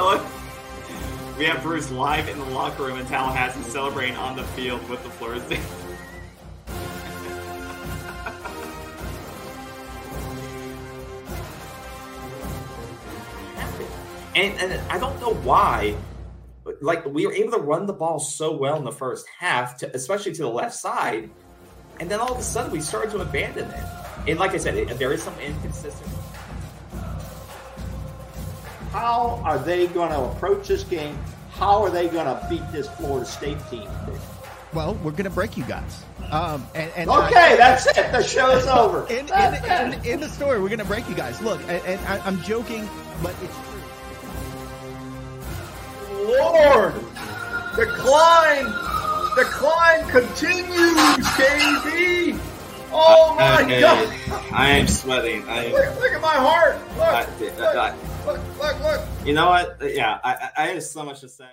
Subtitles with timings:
[0.00, 0.18] So
[1.36, 5.04] we have Bruce live in the locker room in Tallahassee celebrating on the field with
[5.04, 5.60] the State.
[14.34, 15.94] and, and I don't know why.
[16.80, 19.94] Like we were able to run the ball so well in the first half, to,
[19.94, 21.28] especially to the left side,
[22.00, 23.84] and then all of a sudden we started to abandon it.
[24.26, 26.10] And like I said, it, there is some inconsistent.
[28.92, 31.16] How are they going to approach this game?
[31.52, 33.88] How are they going to beat this Florida State team?
[34.72, 36.04] Well, we're going to break you guys.
[36.30, 38.12] Um, and, and Okay, that's it.
[38.12, 39.06] The show is over.
[39.10, 41.40] In, in, in, in the story, we're going to break you guys.
[41.42, 42.88] Look, and, and I, I'm joking,
[43.22, 43.80] but it's true.
[46.38, 46.94] Lord,
[47.76, 48.66] the climb,
[49.36, 52.38] the climb continues, KB.
[52.92, 54.08] Oh my Okay, God!
[54.52, 55.48] I am sweating.
[55.48, 55.72] I am.
[55.72, 56.76] Look, look at my heart.
[56.96, 57.26] Look, I-
[57.58, 57.94] look, I-
[58.26, 59.00] look, look, look.
[59.24, 59.78] You know what?
[59.82, 61.46] Yeah, I, I have so much to say.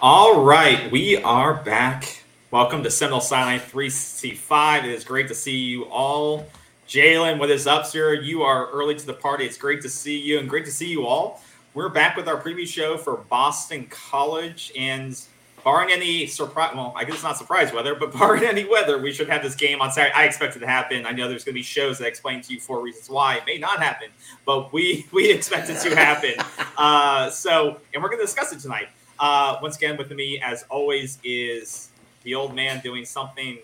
[0.00, 2.22] All right, we are back.
[2.52, 4.84] Welcome to Seminole Sideline 365.
[4.84, 6.46] It is great to see you all.
[6.88, 8.14] Jalen, what is up, sir?
[8.14, 9.44] You are early to the party.
[9.44, 11.42] It's great to see you and great to see you all.
[11.78, 15.16] We're back with our preview show for Boston College, and
[15.62, 19.12] barring any surprise, well, I guess it's not surprise weather, but barring any weather, we
[19.12, 20.12] should have this game on Saturday.
[20.12, 21.06] I expect it to happen.
[21.06, 23.44] I know there's going to be shows that explain to you four reasons why it
[23.46, 24.08] may not happen,
[24.44, 26.34] but we we expect it to happen.
[26.76, 28.88] uh, so, and we're going to discuss it tonight.
[29.20, 31.90] Uh, once again, with me, as always, is
[32.24, 33.56] the old man doing something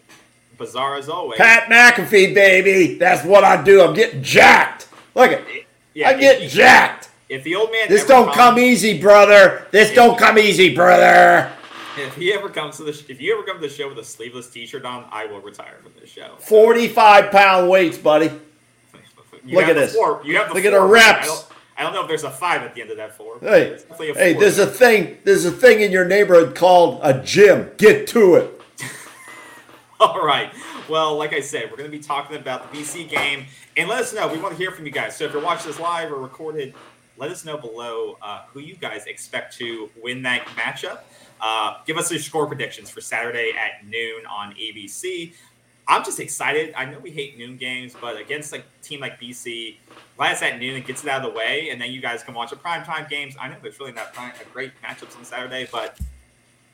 [0.57, 1.39] bizarre as always.
[1.39, 2.95] Pat McAfee, baby.
[2.95, 3.83] That's what I do.
[3.83, 4.87] I'm getting jacked.
[5.17, 5.43] Look at
[5.95, 7.09] Yeah, I get jacked.
[7.29, 9.67] If the old man This don't comes- come easy, brother.
[9.71, 11.51] This don't come easy, brother.
[11.97, 13.99] If he ever comes to the, sh- if you ever come to the show with
[13.99, 16.35] a sleeveless T-shirt on, I will retire from this show.
[16.41, 18.31] 45 pound weights, buddy.
[19.47, 19.95] Look at this.
[19.95, 20.21] Four.
[20.25, 21.47] You have the Look at the reps.
[21.77, 23.39] I don't, know if there's a five at the end of that four.
[23.41, 24.41] Hey, a hey, four.
[24.41, 25.19] there's a thing.
[25.25, 27.71] There's a thing in your neighborhood called a gym.
[27.77, 28.61] Get to it.
[30.01, 30.53] All right.
[30.89, 33.47] Well, like I said, we're going to be talking about the BC game,
[33.77, 34.29] and let us know.
[34.29, 35.17] We want to hear from you guys.
[35.17, 36.75] So if you're watching this live or recorded,
[37.17, 41.01] let us know below uh, who you guys expect to win that matchup.
[41.41, 45.33] Uh, give us your score predictions for Saturday at noon on ABC.
[45.87, 46.73] I'm just excited.
[46.77, 49.77] I know we hate noon games, but against a team like BC,
[50.19, 52.35] last at noon and gets it out of the way, and then you guys can
[52.35, 53.37] watch the primetime games.
[53.39, 55.99] I know there's really not prime, a great matchups on Saturday, but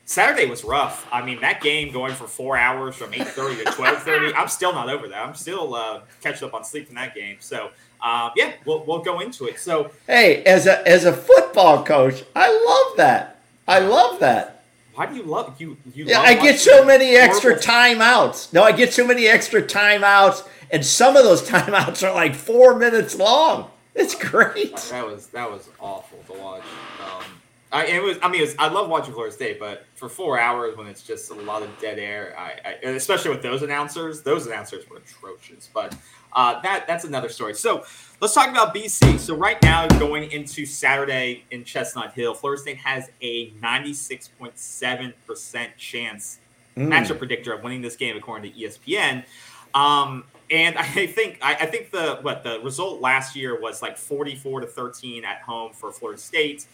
[0.05, 1.07] Saturday was rough.
[1.11, 4.33] I mean, that game going for four hours from eight thirty to twelve thirty.
[4.33, 5.25] I'm still not over that.
[5.25, 7.37] I'm still uh, catching up on sleep from that game.
[7.39, 9.59] So, um, yeah, we'll, we'll go into it.
[9.59, 13.39] So, Hey, as a as a football coach, I love that.
[13.67, 14.63] I love that.
[14.95, 15.77] why do you love you?
[15.93, 18.53] You Yeah, I get so many extra timeouts.
[18.53, 22.77] No, I get so many extra timeouts, and some of those timeouts are like four
[22.77, 23.69] minutes long.
[23.93, 24.75] It's great.
[24.89, 26.63] That was that was awful to watch.
[27.03, 27.23] Um,
[27.71, 28.17] I it was.
[28.21, 31.29] I mean, was, I love watching Florida State, but for four hours when it's just
[31.29, 35.69] a lot of dead air, I, I especially with those announcers, those announcers were atrocious.
[35.73, 35.95] But
[36.33, 37.53] uh, that that's another story.
[37.53, 37.85] So
[38.19, 39.19] let's talk about BC.
[39.19, 44.27] So right now, going into Saturday in Chestnut Hill, Florida State has a ninety six
[44.27, 46.39] point seven percent chance
[46.77, 49.25] matchup predictor of winning this game according to ESPN.
[49.73, 53.97] Um, and I think I, I think the what the result last year was like
[53.97, 56.65] 44 to 13 at home for Florida State.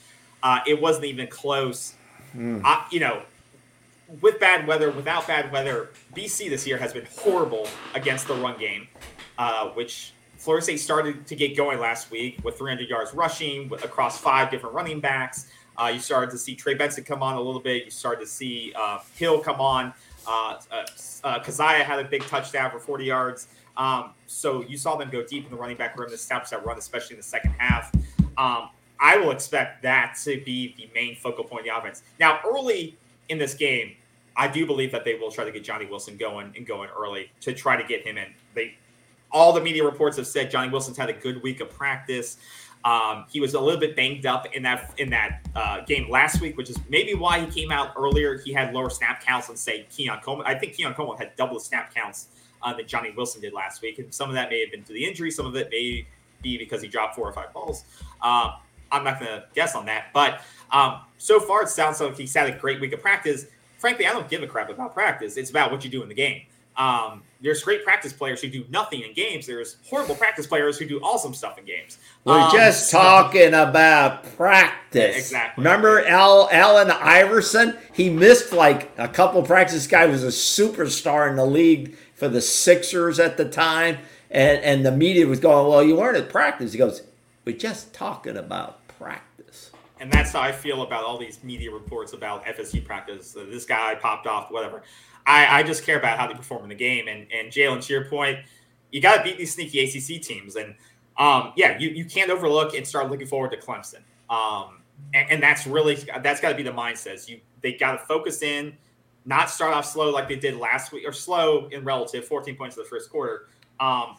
[0.43, 1.95] Uh, it wasn't even close.
[2.63, 3.23] I, you know,
[4.21, 8.57] with bad weather, without bad weather, BC this year has been horrible against the run
[8.59, 8.87] game,
[9.37, 14.19] uh, which Florida State started to get going last week with 300 yards rushing across
[14.19, 15.47] five different running backs.
[15.77, 17.85] Uh, you started to see Trey Benson come on a little bit.
[17.85, 19.93] You started to see uh, Hill come on.
[20.27, 20.85] Uh, uh,
[21.23, 23.47] uh, Caziah had a big touchdown for 40 yards.
[23.77, 26.65] Um, so you saw them go deep in the running back room to establish that
[26.65, 27.93] run, especially in the second half.
[28.37, 28.69] Um,
[28.99, 32.01] I will expect that to be the main focal point of the offense.
[32.19, 32.97] Now, early
[33.29, 33.93] in this game,
[34.35, 37.31] I do believe that they will try to get Johnny Wilson going and going early
[37.41, 38.33] to try to get him in.
[38.55, 38.75] They,
[39.31, 42.37] all the media reports have said Johnny Wilson's had a good week of practice.
[42.85, 46.39] Um, he was a little bit banged up in that in that uh, game last
[46.39, 48.37] week, which is maybe why he came out earlier.
[48.37, 50.45] He had lower snap counts than say Keon Coleman.
[50.47, 52.27] I think Keon Coleman had double the snap counts
[52.61, 54.93] uh, that Johnny Wilson did last week, and some of that may have been to
[54.93, 55.31] the injury.
[55.31, 56.05] Some of it may
[56.41, 57.83] be because he dropped four or five balls.
[58.21, 58.53] Um,
[58.91, 60.41] I'm not going to guess on that, but
[60.71, 63.47] um, so far it sounds like he's had a great week of practice.
[63.79, 65.35] Frankly, I don't give a crap about practice.
[65.35, 66.43] It's about what you do in the game.
[66.77, 69.45] Um, there's great practice players who do nothing in games.
[69.45, 71.97] There's horrible practice players who do awesome stuff in games.
[72.23, 75.13] We're Um, just so- talking about practice.
[75.13, 75.63] Yeah, exactly.
[75.63, 77.77] Remember Al Allen Iverson?
[77.93, 79.73] He missed like a couple practice.
[79.75, 83.99] This guy was a superstar in the league for the Sixers at the time.
[84.29, 86.71] And and the media was going, Well, you weren't at practice.
[86.73, 87.01] He goes,
[87.45, 89.71] We're just talking about practice.
[89.99, 93.35] And that's how I feel about all these media reports about FSU practice.
[93.49, 94.83] This guy popped off, whatever.
[95.27, 97.09] I, I just care about how they perform in the game.
[97.09, 98.39] And, and Jalen, to your point,
[98.91, 100.55] you got to beat these sneaky ACC teams.
[100.55, 100.73] And
[101.17, 103.99] um, yeah, you, you can't overlook and start looking forward to Clemson.
[104.29, 104.81] Um,
[105.13, 107.27] and, and that's really that's got to be the mindset.
[107.27, 108.77] You they got to focus in,
[109.25, 112.77] not start off slow like they did last week, or slow in relative, 14 points
[112.77, 113.47] in the first quarter.
[113.79, 114.17] Um,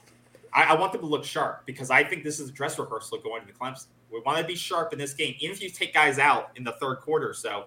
[0.53, 3.19] I, I want them to look sharp because I think this is a dress rehearsal
[3.19, 3.87] going to Clemson.
[4.13, 6.65] We want to be sharp in this game, even if you take guys out in
[6.65, 7.33] the third quarter.
[7.33, 7.67] So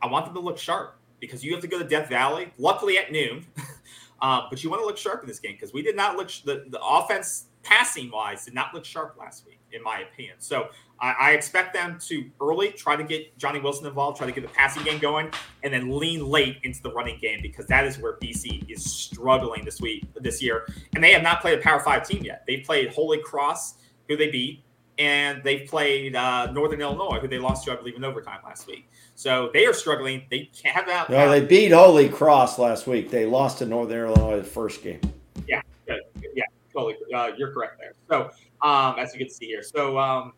[0.00, 2.98] I want them to look sharp because you have to go to Death Valley, luckily
[2.98, 3.46] at noon.
[4.20, 6.28] uh, but you want to look sharp in this game because we did not look
[6.44, 10.34] the the offense passing wise did not look sharp last week, in my opinion.
[10.38, 10.68] So
[11.00, 14.42] I, I expect them to early try to get Johnny Wilson involved, try to get
[14.42, 15.30] the passing game going,
[15.62, 19.64] and then lean late into the running game because that is where BC is struggling
[19.64, 20.66] this week this year,
[20.96, 22.42] and they have not played a Power Five team yet.
[22.48, 23.76] They played Holy Cross,
[24.08, 24.64] who they beat,
[24.98, 28.66] and they've played uh, Northern Illinois, who they lost to, I believe, in overtime last
[28.66, 28.88] week.
[29.14, 30.24] So they are struggling.
[30.30, 31.10] They can't have that.
[31.10, 33.10] No, they beat Holy Cross last week.
[33.10, 35.00] They lost to Northern Illinois the first game.
[35.46, 36.00] Yeah, good.
[36.34, 36.96] yeah, totally.
[37.14, 37.92] Uh, you're correct there.
[38.08, 38.30] So,
[38.66, 40.32] um, as you can see here, so um,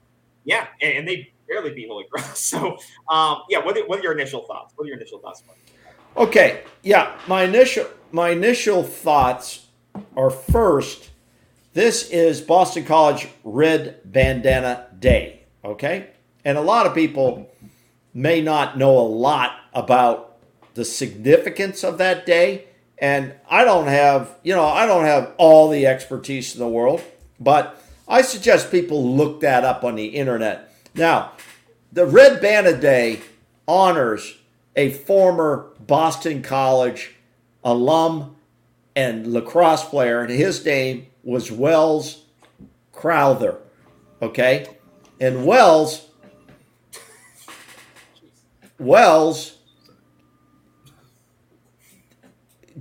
[0.44, 2.40] yeah, and, and they barely beat Holy Cross.
[2.54, 2.76] So,
[3.08, 4.74] um, yeah, what are, what are your initial thoughts?
[4.76, 5.42] What are your initial thoughts?
[6.16, 9.66] Okay, yeah, my initial my initial thoughts
[10.16, 11.10] are first,
[11.74, 16.10] this is Boston College Red Bandana Day, okay?
[16.44, 17.50] And a lot of people
[18.14, 20.36] may not know a lot about
[20.74, 22.66] the significance of that day,
[22.98, 27.02] and I don't have, you know, I don't have all the expertise in the world,
[27.40, 30.72] but I suggest people look that up on the internet.
[30.94, 31.32] Now,
[31.92, 33.20] the Red Bandana Day
[33.66, 34.36] honors
[34.76, 37.14] a former Boston College
[37.64, 38.36] alum
[38.94, 42.24] and lacrosse player, and his name was Wells
[42.92, 43.58] Crowther.
[44.22, 44.66] Okay?
[45.20, 46.08] And Wells,
[48.78, 49.58] Wells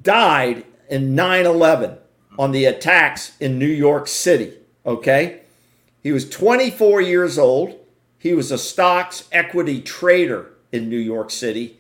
[0.02, 1.98] died in 9 11
[2.38, 4.58] on the attacks in New York City.
[4.86, 5.42] Okay?
[6.02, 7.80] He was 24 years old.
[8.18, 11.80] He was a stocks equity trader in New York City.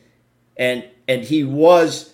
[0.56, 2.13] And and he was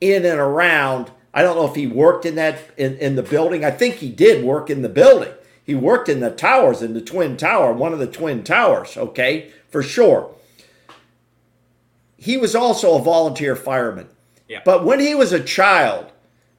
[0.00, 1.10] in and around.
[1.36, 3.62] I don't know if he worked in that in, in the building.
[3.62, 5.34] I think he did work in the building.
[5.62, 9.50] He worked in the towers, in the twin tower, one of the twin towers, okay,
[9.68, 10.34] for sure.
[12.16, 14.08] He was also a volunteer fireman.
[14.48, 14.62] Yeah.
[14.64, 16.10] But when he was a child,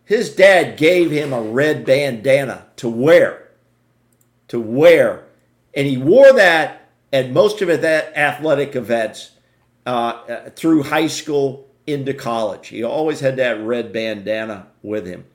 [0.06, 3.50] his dad gave him a red bandana to wear.
[4.50, 5.24] To wear.
[5.74, 9.32] And he wore that at most of the athletic events
[9.88, 12.68] uh, uh, through high school into college.
[12.68, 15.26] He always had that red bandana with him.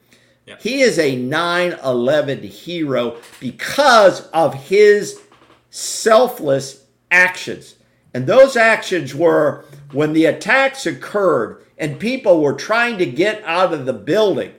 [0.46, 0.56] Yeah.
[0.60, 5.20] He is a 9 11 hero because of his
[5.70, 7.76] selfless actions.
[8.14, 13.72] And those actions were when the attacks occurred and people were trying to get out
[13.72, 14.52] of the building.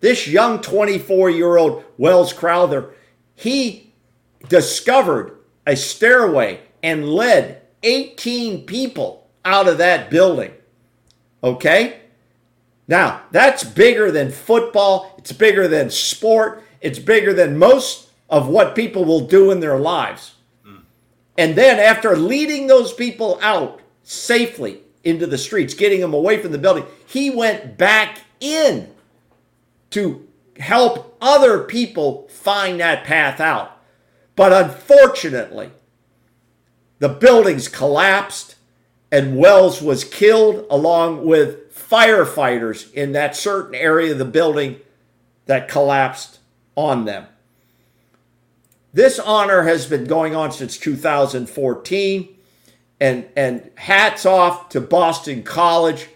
[0.00, 2.94] This young 24 year old Wells Crowther,
[3.34, 3.92] he
[4.48, 10.52] discovered a stairway and led 18 people out of that building.
[11.44, 12.00] Okay?
[12.88, 15.14] Now, that's bigger than football.
[15.18, 16.64] It's bigger than sport.
[16.80, 20.34] It's bigger than most of what people will do in their lives.
[20.64, 20.78] Hmm.
[21.36, 26.52] And then, after leading those people out safely into the streets, getting them away from
[26.52, 28.90] the building, he went back in
[29.90, 30.26] to
[30.58, 33.80] help other people find that path out.
[34.34, 35.70] But unfortunately,
[36.98, 38.53] the buildings collapsed
[39.14, 44.80] and Wells was killed along with firefighters in that certain area of the building
[45.46, 46.40] that collapsed
[46.74, 47.24] on them.
[48.92, 52.36] This honor has been going on since 2014
[52.98, 56.08] and and hats off to Boston College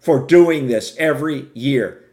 [0.00, 2.04] for doing this every year.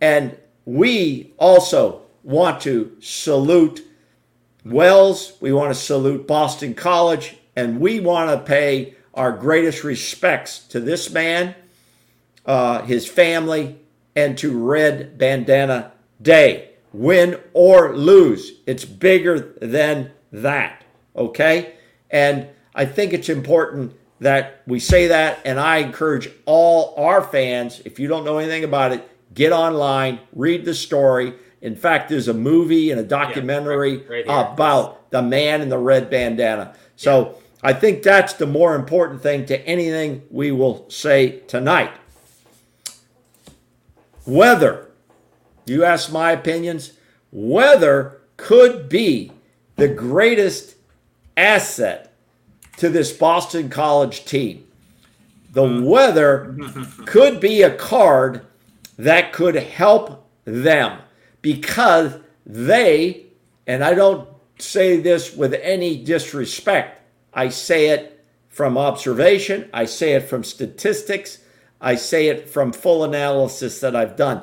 [0.00, 3.84] And we also want to salute
[4.64, 10.58] Wells, we want to salute Boston College, and we want to pay our greatest respects
[10.58, 11.54] to this man,
[12.44, 13.78] uh, his family,
[14.14, 16.70] and to Red Bandana Day.
[16.92, 20.84] Win or lose, it's bigger than that.
[21.16, 21.74] Okay?
[22.10, 27.82] And I think it's important that we say that, and I encourage all our fans,
[27.84, 31.34] if you don't know anything about it, get online, read the story.
[31.60, 35.78] In fact, there's a movie and a documentary right- right about the man in the
[35.78, 36.74] red bandana.
[36.96, 41.92] So I think that's the more important thing to anything we will say tonight.
[44.26, 44.90] Weather.
[45.64, 46.92] You ask my opinions.
[47.32, 49.32] Weather could be
[49.76, 50.76] the greatest
[51.38, 52.12] asset
[52.76, 54.66] to this Boston College team.
[55.52, 56.58] The weather
[57.06, 58.44] could be a card
[58.98, 61.00] that could help them
[61.40, 63.24] because they,
[63.66, 64.28] and I don't
[64.58, 67.00] say this with any disrespect,
[67.34, 71.38] I say it from observation, I say it from statistics,
[71.80, 74.42] I say it from full analysis that I've done.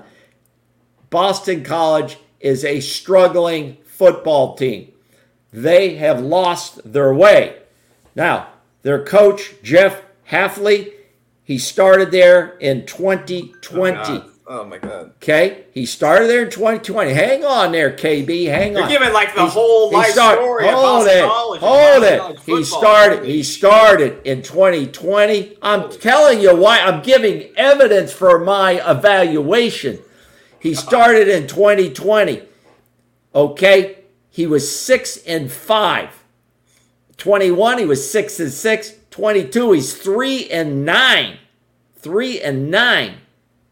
[1.09, 4.91] Boston College is a struggling football team.
[5.53, 7.59] They have lost their way.
[8.15, 8.49] Now,
[8.81, 10.93] their coach, Jeff Hafley,
[11.43, 13.95] he started there in 2020.
[13.95, 14.30] God.
[14.53, 15.13] Oh my god.
[15.23, 15.63] Okay?
[15.73, 17.13] He started there in 2020.
[17.13, 18.47] Hang on there, KB.
[18.47, 18.73] Hang on.
[18.73, 18.89] You're on.
[18.89, 21.25] giving like the He's- whole he life start- story hold Boston it,
[21.61, 22.21] hold it.
[22.39, 22.63] He football.
[22.63, 23.23] started.
[23.23, 25.57] He started in 2020.
[25.61, 26.79] I'm telling you why.
[26.79, 29.99] I'm giving evidence for my evaluation.
[30.59, 30.81] He uh-huh.
[30.81, 32.41] started in 2020.
[33.33, 36.09] Okay, he was six and five.
[37.15, 38.95] 21, he was six and six.
[39.11, 41.37] 22, he's three and nine.
[41.95, 43.20] Three and nine.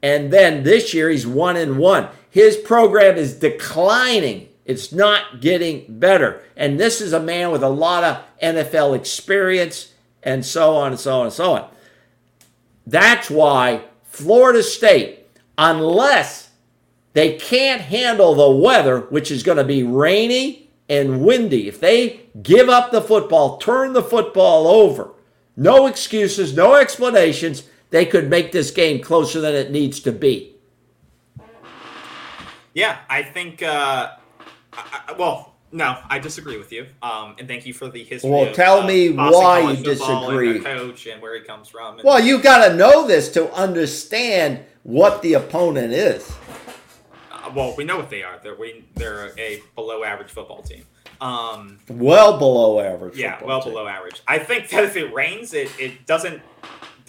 [0.02, 2.08] And then this year he's one and one.
[2.30, 4.50] His program is declining.
[4.66, 6.44] It's not getting better.
[6.56, 11.00] And this is a man with a lot of NFL experience and so on and
[11.00, 11.70] so on and so on.
[12.86, 15.28] That's why Florida State,
[15.58, 16.50] unless
[17.14, 22.22] they can't handle the weather, which is going to be rainy and windy, if they
[22.42, 25.12] give up the football, turn the football over,
[25.56, 30.56] no excuses, no explanations, they could make this game closer than it needs to be.
[32.74, 33.64] Yeah, I think.
[33.64, 34.12] Uh,
[34.74, 36.86] I, I, well, no, I disagree with you.
[37.02, 38.30] Um, and thank you for the history.
[38.30, 40.60] Well, of, tell uh, me why you football and disagree.
[40.60, 41.96] coach and where he comes from.
[41.96, 46.32] And, Well, you got to know this to understand what the opponent is.
[47.32, 48.40] uh, well, we know what they are.
[48.42, 50.86] They're we, they're a below average football team.
[51.22, 53.18] Um, Well below average.
[53.18, 53.74] yeah, well team.
[53.74, 54.22] below average.
[54.28, 56.42] I think that if it rains, it, it doesn't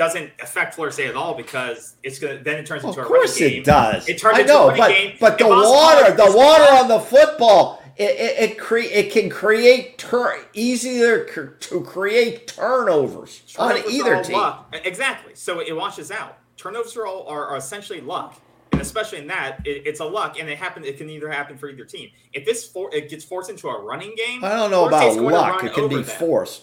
[0.01, 3.03] doesn't affect Florida State at all because it's gonna then it turns Of into a
[3.05, 3.21] running game.
[3.21, 4.09] Of course it does.
[4.09, 5.17] It turns I into know, a running but game.
[5.21, 9.99] but the water, the water on the football, it it, it, cre- it can create
[9.99, 14.37] tur- easier cr- to create turnovers on Turnovers are either team.
[14.39, 14.75] luck.
[14.85, 15.35] Exactly.
[15.35, 16.39] So it washes out.
[16.57, 18.41] Turnovers are all are, are essentially luck,
[18.73, 20.83] and especially in that, it, it's a luck, and it happen.
[20.83, 22.09] It can either happen for either team.
[22.33, 25.33] If this for, it gets forced into a running game, I don't know Florida about
[25.33, 25.65] luck.
[25.65, 26.05] It can be them.
[26.05, 26.63] forced.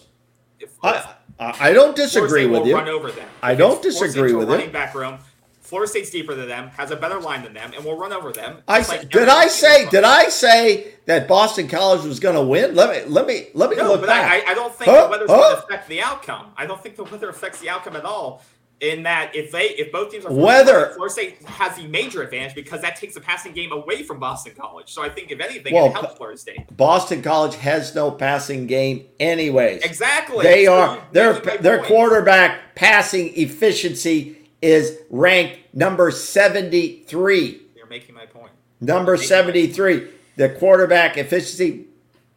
[0.59, 2.75] If- I I I don't disagree with you.
[2.75, 3.27] Run over them.
[3.41, 4.55] I don't disagree with you.
[4.55, 5.19] running back room.
[5.61, 8.31] Florida State's deeper than them, has a better line than them, and will run over
[8.31, 8.59] them.
[8.69, 12.73] I like did I say did I say that Boston College was going to win?
[12.73, 14.45] Let me let me let me No, look but back.
[14.47, 15.03] I, I don't think Huh?
[15.03, 15.35] the weather's Huh?
[15.35, 16.53] going to affect the outcome.
[16.55, 18.41] I don't think the weather affects the outcome at all.
[18.79, 22.53] In that, if they if both teams are Weather- Florida State has the major advantage
[22.53, 24.93] because that takes the passing game away from Boston College.
[24.93, 26.77] So I think if anything, Well, it helps Florida State.
[26.77, 29.81] Boston College has no passing game, anyways.
[29.83, 30.43] Exactly.
[30.43, 31.87] They So are their their point.
[31.87, 37.61] quarterback passing efficiency is ranked number 73.
[37.75, 38.51] You're making my point.
[38.79, 40.07] Number 73.
[40.35, 41.87] The quarterback efficiency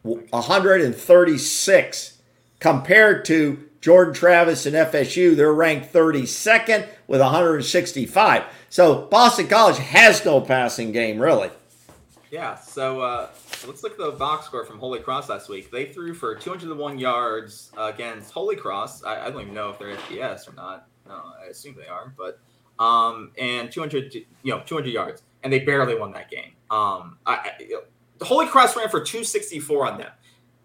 [0.02, 2.18] 136
[2.58, 8.44] compared to Jordan Travis and FSU, they're ranked 32nd with 165.
[8.68, 11.50] So Boston College has no passing game, really.
[12.30, 13.28] Yeah, so uh,
[13.66, 15.70] let's look at the box score from Holy Cross last week.
[15.70, 19.02] They threw for 201 yards against Holy Cross.
[19.02, 20.86] I, I don't even know if they're FBS or not.
[21.08, 22.38] No, I assume they are, but
[22.82, 26.52] um, and 200, you know, 200 yards, and they barely won that game.
[26.70, 30.10] Um, I, I, Holy Cross ran for 264 on them.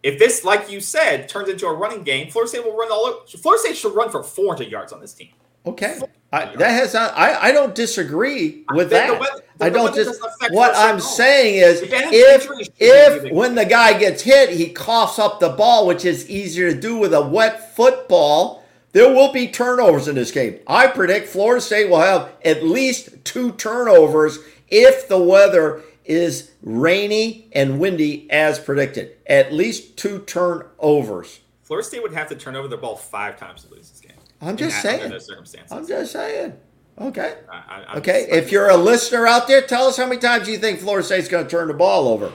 [0.05, 3.05] If this, like you said, turns into a running game, Florida State will run all.
[3.07, 5.29] over- Florida State should run for 400 yards on this team.
[5.65, 5.99] Okay.
[6.31, 9.19] I, that has not, I, I don't disagree with The- the that.
[9.19, 10.21] weather- the I don't just.
[10.51, 15.49] What I'm saying is, If if when the guy gets hit, he coughs up the
[15.49, 18.63] ball, which is easier to do with a wet football.
[18.91, 20.59] There will be turnovers in this game.
[20.67, 27.49] I predict Florida State will have at least two turnovers if the weather is rainy
[27.53, 29.11] and windy as predicted.
[29.27, 31.39] At least two turnovers.
[31.63, 34.11] Florida State would have to turn over the ball five times to lose this game.
[34.41, 35.11] I'm just that- under saying.
[35.11, 35.71] those circumstances.
[35.71, 36.53] I'm just saying.
[37.01, 37.35] Okay.
[37.51, 40.47] I- I- Okay, just- if you're a listener out there, tell us how many times
[40.47, 42.27] you think Florida State's going to turn the ball over.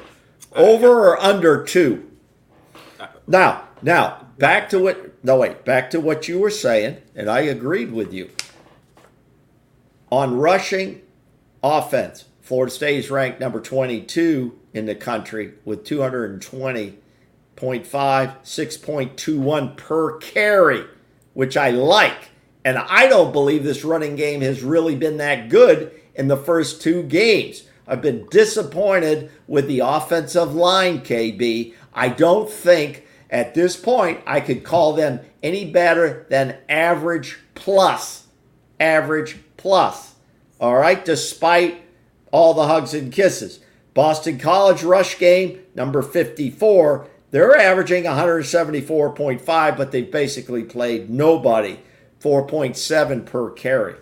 [0.55, 2.11] Uh, over or under two?
[2.99, 7.31] Uh, now, now, back to what no wait, back to what you were saying, and
[7.31, 8.31] I agreed with you.
[10.11, 11.03] On rushing
[11.62, 12.25] offense.
[12.50, 16.97] Florida State is ranked number 22 in the country with 220.5,
[17.57, 20.85] 6.21 per carry,
[21.33, 22.30] which I like.
[22.64, 26.83] And I don't believe this running game has really been that good in the first
[26.83, 27.62] two games.
[27.87, 31.73] I've been disappointed with the offensive line, KB.
[31.95, 38.26] I don't think at this point I could call them any better than average plus.
[38.80, 40.16] Average plus.
[40.61, 41.85] All right, despite
[42.31, 43.61] all the hugs and kisses.
[43.95, 47.09] Boston College rush game, number 54.
[47.31, 51.79] They're averaging 174.5, but they basically played nobody.
[52.21, 53.95] 4.7 per carry.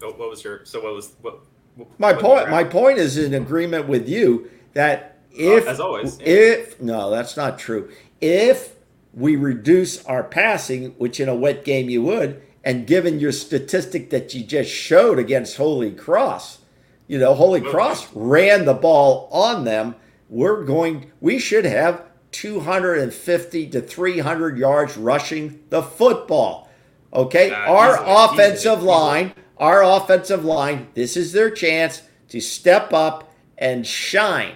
[0.00, 0.64] So what was your?
[0.64, 1.40] So what was what?
[1.76, 2.50] what My point.
[2.50, 6.26] My point is in agreement with you that if Uh, as always, yeah.
[6.26, 7.90] if no, that's not true.
[8.20, 8.74] If
[9.14, 14.10] we reduce our passing, which in a wet game you would, and given your statistic
[14.10, 16.58] that you just showed against Holy Cross,
[17.06, 19.96] you know Holy Cross ran the ball on them.
[20.28, 21.10] We're going.
[21.20, 22.02] We should have
[22.32, 26.68] 250 to 300 yards rushing the football.
[27.12, 32.40] Okay, Uh, our easily, offensive easily, line, our offensive line, this is their chance to
[32.40, 34.54] step up and shine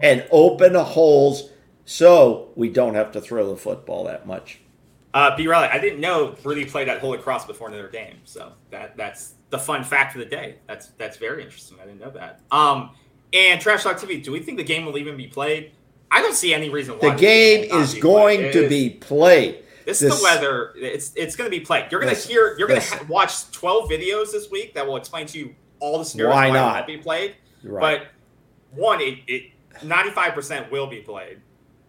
[0.00, 1.50] and open holes
[1.84, 4.60] so we don't have to throw the football that much.
[5.14, 5.46] Uh, B.
[5.46, 9.34] Riley, I didn't know really played at Holy Cross before another game, so that that's
[9.50, 10.56] the fun fact of the day.
[10.66, 11.78] That's that's very interesting.
[11.80, 12.40] I didn't know that.
[12.50, 12.90] Um,
[13.32, 15.70] and Trash Talk TV, do we think the game will even be played?
[16.10, 18.52] I don't see any reason why The game is be going played.
[18.52, 19.54] to It is- be played.
[19.84, 20.72] This, this- is the weather.
[20.76, 21.86] It's it's going to be played.
[21.92, 22.56] You're going to hear.
[22.58, 25.98] You're going to ha- watch 12 videos this week that will explain to you all
[25.98, 26.74] the scenarios Why it not?
[26.74, 27.36] won't be played.
[27.62, 28.00] Right.
[28.00, 29.50] But one, it, it
[29.82, 31.40] 95% will be played,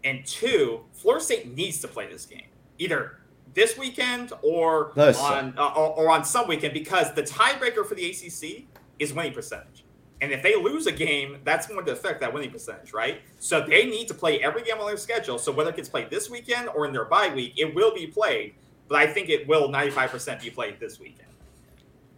[0.04, 2.44] and two, Florida State needs to play this game
[2.78, 3.20] either
[3.54, 8.10] this weekend or on uh, or, or on some weekend because the tiebreaker for the
[8.10, 8.66] ACC
[9.00, 9.84] is winning percentage.
[10.22, 13.22] And if they lose a game, that's going to affect that winning percentage, right?
[13.40, 15.38] So they need to play every game on their schedule.
[15.38, 18.08] So whether it gets played this weekend or in their bye week, it will be
[18.08, 18.56] played.
[18.88, 21.28] But I think it will 95% be played this weekend.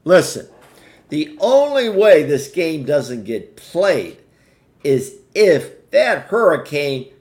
[0.04, 0.48] Listen,
[1.10, 4.18] the only way this game doesn't get played
[4.84, 7.12] is if that hurricane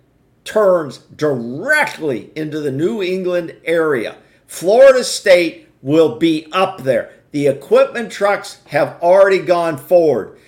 [0.47, 4.17] turns directly into the New England area.
[4.47, 7.13] Florida State will be up there.
[7.33, 10.39] The equipment trucks have already gone forward.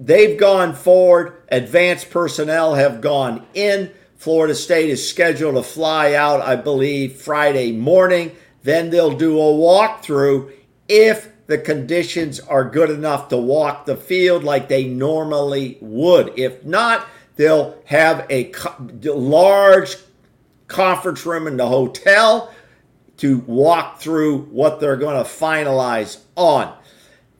[0.00, 1.42] They've gone forward.
[1.48, 3.92] Advanced personnel have gone in.
[4.16, 8.32] Florida State is scheduled to fly out, I believe, Friday morning.
[8.62, 10.50] Then they'll do a walkthrough
[10.88, 16.32] if the conditions are good enough to walk the field like they normally would.
[16.38, 19.96] If not, they'll have a co- large
[20.66, 22.52] conference room in the hotel
[23.18, 26.76] to walk through what they're going to finalize on.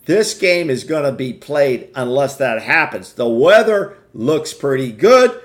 [0.04, 3.14] This game is going to be played unless that happens.
[3.14, 5.40] The weather looks pretty good.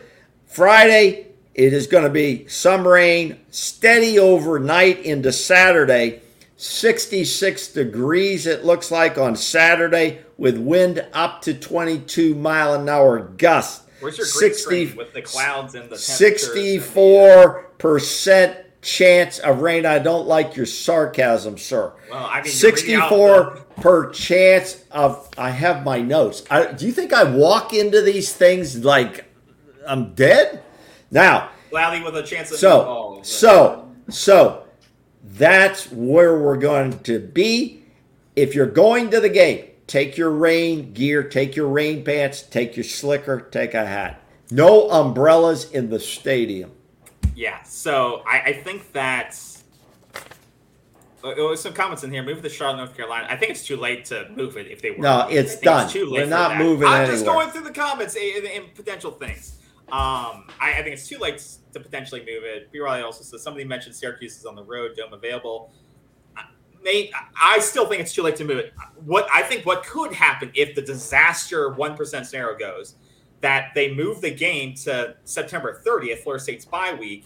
[0.45, 6.21] Friday, it is going to be some rain, steady overnight into Saturday.
[6.57, 13.19] 66 degrees, it looks like on Saturday, with wind up to 22 mile an hour
[13.19, 13.85] gusts.
[13.99, 19.61] Where's your 60 with the clouds and the temperatures and the- uh, 64% chance of
[19.61, 19.85] rain.
[19.85, 21.93] I don't like your sarcasm, sir.
[22.09, 25.27] Well, I mean, you're reading out the- 64 per chance of.
[25.37, 26.43] I have my notes.
[26.49, 29.25] I, do you think I walk into these things like
[29.85, 30.63] I'm dead?
[31.11, 34.63] Now, Cloudy with a chance of so, oh, so, so
[35.23, 37.83] that's where we're going to be.
[38.35, 42.77] If you're going to the game, take your rain gear, take your rain pants, take
[42.77, 44.21] your slicker, take a hat.
[44.51, 46.71] No umbrellas in the stadium.
[47.35, 49.37] Yeah, so I, I think that
[51.23, 52.23] uh, there was some comments in here.
[52.23, 53.27] Move the Charlotte, North Carolina.
[53.29, 54.99] I think it's too late to move it if they were.
[54.99, 55.89] No, it's done.
[55.89, 56.59] too late We're not that.
[56.59, 59.57] moving I'm just going through the comments and, and potential things.
[59.91, 62.71] Um, I, I think it's too late to potentially move it.
[62.71, 62.79] B.
[62.79, 65.73] Riley also says somebody mentioned Syracuse is on the road, dome available.
[66.83, 67.11] Nate,
[67.41, 68.73] I still think it's too late to move it.
[69.05, 72.95] What I think what could happen if the disaster one percent scenario goes,
[73.41, 77.25] that they move the game to September 30th, Florida State's bye week.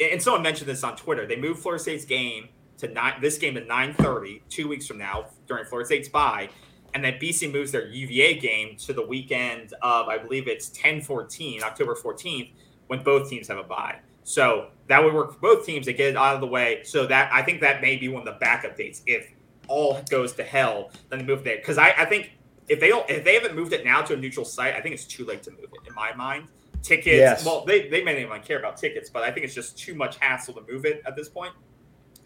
[0.00, 1.26] And someone mentioned this on Twitter.
[1.26, 3.14] They moved Florida State's game to nine.
[3.20, 6.48] This game to 9:30, two weeks from now, during Florida State's bye,
[6.94, 11.62] and then BC moves their UVA game to the weekend of I believe it's 10-14,
[11.62, 12.50] October 14th,
[12.88, 13.98] when both teams have a bye.
[14.24, 16.82] So that would work for both teams to get it out of the way.
[16.84, 19.02] So that I think that may be one of the backup dates.
[19.06, 19.28] If
[19.68, 22.32] all goes to hell, then they move it because I, I think
[22.68, 24.94] if they don't if they haven't moved it now to a neutral site, I think
[24.94, 26.48] it's too late to move it in my mind.
[26.82, 27.44] Tickets, Yes.
[27.46, 29.94] well, they, they may not even care about tickets, but I think it's just too
[29.94, 31.52] much hassle to move it at this point.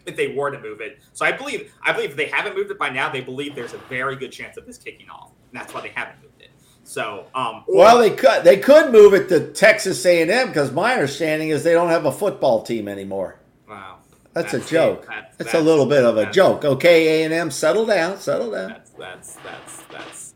[0.07, 0.99] if they were to move it.
[1.13, 3.73] So I believe I believe if they haven't moved it by now, they believe there's
[3.73, 5.31] a very good chance of this kicking off.
[5.51, 6.49] And that's why they haven't moved it.
[6.87, 10.93] So um, or- Well, they could they could move it to Texas A&M because my
[10.93, 13.35] understanding is they don't have a football team anymore.
[13.67, 13.97] wow,
[14.33, 15.05] That's, a That's- joke.
[15.05, 16.63] that's- That's, a little bit of a joke.
[16.63, 18.69] Okay, A&M, settle down, settle down.
[18.69, 20.33] that's that's that's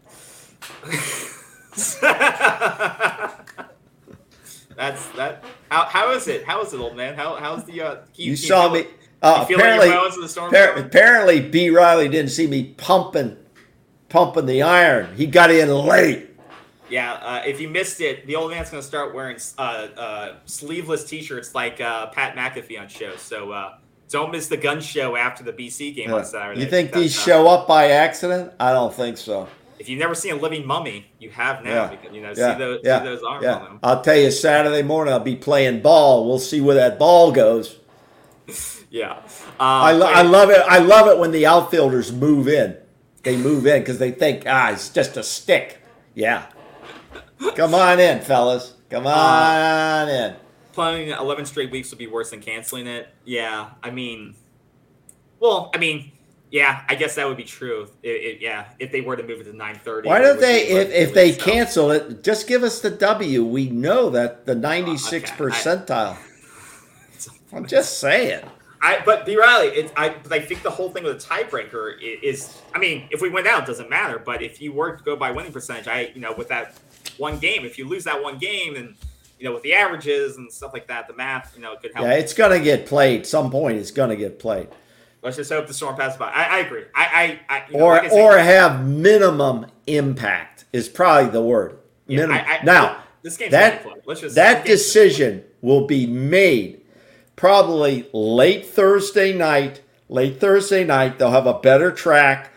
[0.84, 1.96] that's
[4.76, 5.44] that's that.
[5.70, 6.44] How, how is it?
[6.44, 7.16] How is it, old man?
[7.16, 7.96] How how's the uh?
[8.16, 8.88] You, saw me.
[9.22, 11.70] Uh, like apparently, your in the storm appar- apparently, B.
[11.70, 13.38] Riley didn't see me pumping,
[14.10, 15.16] pumping the iron.
[15.16, 16.31] He got in late.
[16.91, 20.36] Yeah, uh, if you missed it, the old man's going to start wearing uh, uh,
[20.45, 23.21] sleeveless T-shirts like uh, Pat McAfee on shows.
[23.21, 23.77] So uh,
[24.10, 26.60] don't miss the gun show after the BC game on Saturday.
[26.60, 28.51] You think these show up by accident?
[28.60, 29.47] I don't think so.
[29.80, 31.69] If you've never seen a living mummy, you have now.
[31.69, 31.88] Yeah.
[31.88, 33.56] Because, you know, Yeah, see those, yeah, see those arms yeah.
[33.56, 33.80] on them.
[33.82, 36.27] I'll tell you, Saturday morning I'll be playing ball.
[36.27, 37.77] We'll see where that ball goes.
[38.93, 39.23] Yeah, um,
[39.60, 40.60] I, lo- I love it.
[40.67, 42.75] I love it when the outfielders move in.
[43.23, 45.80] They move in because they think, ah, it's just a stick.
[46.13, 46.47] Yeah.
[47.56, 48.75] Come on in, fellas.
[48.89, 50.36] Come uh, on in.
[50.73, 53.10] playing 11 straight weeks would be worse than canceling it.
[53.25, 54.36] Yeah, I mean,
[55.39, 56.12] well, I mean,
[56.51, 57.88] yeah, I guess that would be true.
[58.04, 60.06] It, it, yeah, if they were to move it to 9:30.
[60.06, 60.67] Why don't they?
[60.67, 61.43] If, if they so.
[61.43, 63.45] cancel it, just give us the W.
[63.45, 65.41] We know that the 96 okay.
[65.41, 66.17] Percentile.
[67.54, 68.43] I'm just saying.
[68.82, 71.95] I but B Riley, it, I but I think the whole thing with a tiebreaker
[71.97, 74.17] i- is, I mean, if we went out, it doesn't matter.
[74.17, 76.75] But if you were to go by winning percentage, I you know with that
[77.17, 78.95] one game, if you lose that one game, and
[79.39, 82.06] you know with the averages and stuff like that, the math, you know, could help.
[82.08, 83.26] Yeah, it's gonna get played.
[83.26, 84.67] Some point, it's gonna get played,
[85.24, 86.30] Let's just hope the storm passes by.
[86.32, 86.84] I, I agree.
[86.95, 91.78] I I, I you know, or like or have minimum impact is probably the word.
[92.08, 92.38] yeah, minimum.
[92.38, 94.08] I- I- now this game's that gonna be played.
[94.08, 96.82] Let's just that decision will be made
[97.36, 99.82] probably late Thursday night.
[100.10, 102.52] Late Thursday night, they'll have a better track,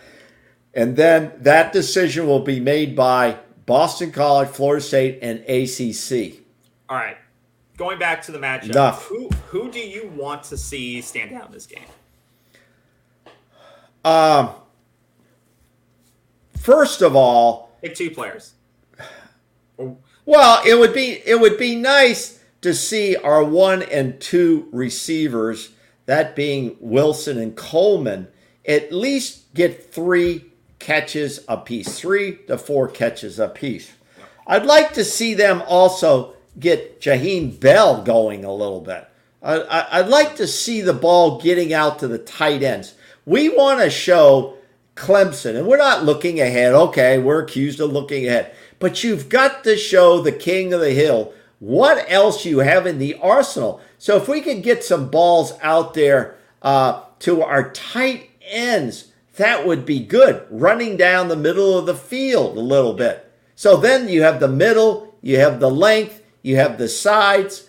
[0.75, 6.41] and then that decision will be made by Boston College, Florida State, and ACC.
[6.89, 7.17] All right.
[7.77, 9.07] Going back to the matchup, Enough.
[9.07, 11.83] who who do you want to see stand out in this game?
[14.05, 14.51] Um,
[16.57, 18.55] first of all, Pick two players.
[20.27, 25.71] Well, it would be it would be nice to see our one and two receivers,
[26.07, 28.29] that being Wilson and Coleman,
[28.67, 30.47] at least get three
[30.85, 33.95] catches apiece, three to four catches apiece.
[34.47, 39.09] I'd like to see them also get Jaheim Bell going a little bit.
[39.43, 42.97] I, I, I'd like to see the ball getting out to the tight ends.
[43.25, 44.59] We want to show
[44.95, 46.75] Clemson, and we're not looking ahead.
[46.75, 48.55] Okay, we're accused of looking ahead.
[48.79, 52.99] But you've got to show the king of the hill what else you have in
[52.99, 53.81] the arsenal.
[53.97, 59.67] So if we can get some balls out there uh, to our tight ends, that
[59.67, 60.47] would be good.
[60.51, 63.31] Running down the middle of the field a little bit.
[63.57, 67.69] So then you have the middle, you have the length, you have the sides.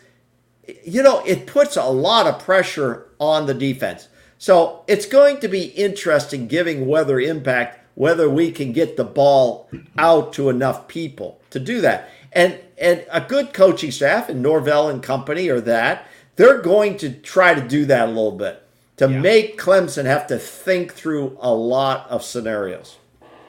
[0.83, 4.07] You know, it puts a lot of pressure on the defense.
[4.37, 9.69] So it's going to be interesting giving weather impact whether we can get the ball
[9.97, 12.09] out to enough people to do that.
[12.33, 17.09] And and a good coaching staff and Norvell and company or that, they're going to
[17.09, 18.64] try to do that a little bit
[18.97, 19.19] to Yeah.
[19.19, 22.97] make Clemson have to think through a lot of scenarios.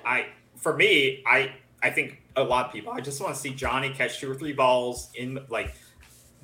[0.04, 2.92] I for me, I I think a lot of people.
[2.92, 5.74] I just want to see Johnny catch two or three balls in like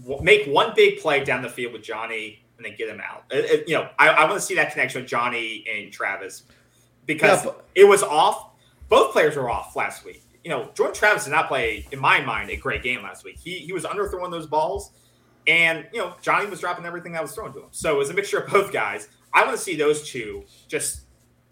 [0.05, 3.25] w- make one big play down the field with Johnny and then get him out.
[3.31, 6.45] It- it- you know, I, I want to see that connection with Johnny and Travis
[7.07, 8.51] because Yeah, but- it was off.
[8.89, 10.23] Both players were off last week.
[10.45, 13.39] You know, Jordan Travis did not play, in my mind, a great game last week.
[13.43, 14.91] He he was underthrowing those balls,
[15.47, 17.69] and you know Johnny was dropping everything that was thrown to him.
[17.71, 19.09] So it was a mixture of both guys.
[19.35, 21.03] I want to see those two just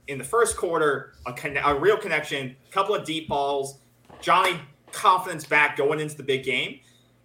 [0.08, 3.78] in the first quarter, a, conne- a real connection, a couple of deep balls,
[4.20, 4.60] Johnny
[4.92, 6.80] confidence back going into the big game,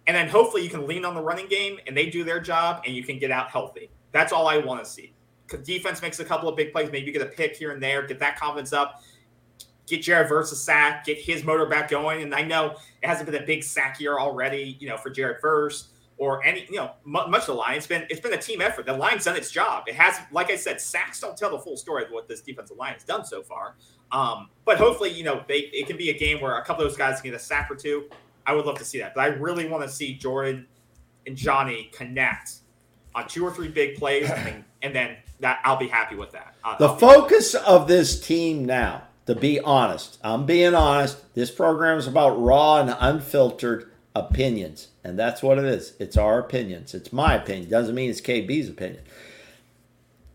[0.06, 2.82] and then hopefully you can lean on the running game and they do their job
[2.86, 3.90] and you can get out healthy.
[4.12, 5.12] That's all I want to see.
[5.64, 8.06] Defense makes a couple of big plays, maybe you get a pick here and there,
[8.06, 9.02] get that confidence up,
[9.86, 12.22] get Jared Verse a sack, get his motor back going.
[12.22, 15.40] And I know it hasn't been a big sack year already, you know, for Jared
[15.40, 17.76] Verse or any, you know, mu- much of the line.
[17.76, 18.86] It's been it's been a team effort.
[18.86, 19.84] The line's done its job.
[19.86, 22.76] It has, like I said, sacks don't tell the full story of what this defensive
[22.76, 23.76] line has done so far.
[24.12, 26.90] Um, but hopefully, you know, they it can be a game where a couple of
[26.90, 28.08] those guys can get a sack or two.
[28.46, 29.14] I would love to see that.
[29.14, 30.66] But I really want to see Jordan
[31.26, 32.52] and Johnny connect
[33.14, 36.32] on two or three big plays, and then, and then that I'll be happy with
[36.32, 36.54] that.
[36.64, 41.50] Uh, The I'll focus of this team now, to be honest, I'm being honest, this
[41.50, 44.88] program is about raw and unfiltered opinions.
[45.04, 45.92] And that's what it is.
[45.98, 46.94] It's our opinions.
[46.94, 47.68] It's my opinion.
[47.70, 49.02] Doesn't mean it's KB's opinion.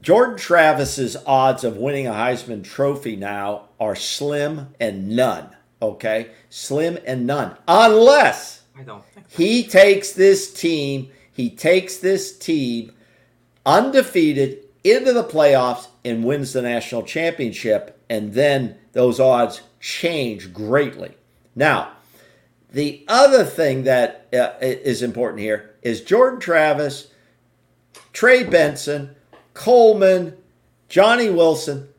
[0.01, 5.55] Jordan Travis's odds of winning a Heisman Trophy now are slim and none.
[5.81, 9.25] Okay, slim and none, unless I don't think.
[9.29, 12.91] he takes this team, he takes this team
[13.65, 21.13] undefeated into the playoffs and wins the national championship, and then those odds change greatly.
[21.55, 21.93] Now,
[22.71, 27.07] the other thing that uh, is important here is Jordan Travis,
[28.13, 29.15] Trey Benson,
[29.53, 30.37] Coleman,
[30.87, 31.89] Johnny Wilson,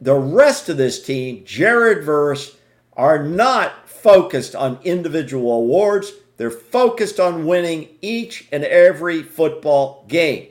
[0.00, 2.56] the rest of this team, Jared Verse,
[2.94, 6.12] are not focused on individual awards.
[6.38, 10.48] They're focused on winning each and every football game,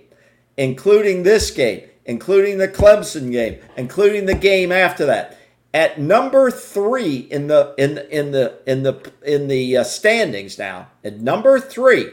[0.58, 5.38] including this game, including the Clemson game, including the game after that.
[5.73, 10.89] At number three in the in in the in the in the uh, standings now,
[11.03, 12.12] at number three,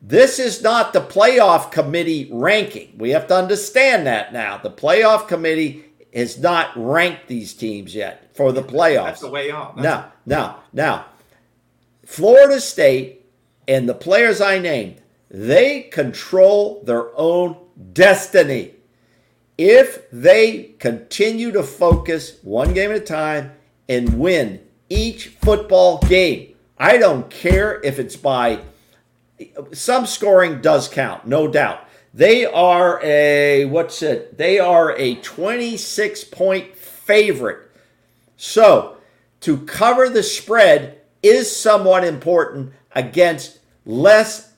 [0.00, 2.94] this is not the playoff committee ranking.
[2.98, 4.58] We have to understand that now.
[4.58, 9.04] The playoff committee has not ranked these teams yet for the playoffs.
[9.04, 9.76] That's the way off.
[9.76, 11.06] Now, now, now,
[12.06, 13.26] Florida State
[13.66, 17.56] and the players I named, they control their own
[17.92, 18.75] destiny.
[19.58, 23.52] If they continue to focus one game at a time
[23.88, 28.60] and win each football game, I don't care if it's by
[29.72, 31.80] some scoring does count, no doubt.
[32.12, 34.38] They are a what's it?
[34.38, 37.70] They are a 26 point favorite.
[38.36, 38.96] So,
[39.40, 44.52] to cover the spread is somewhat important against less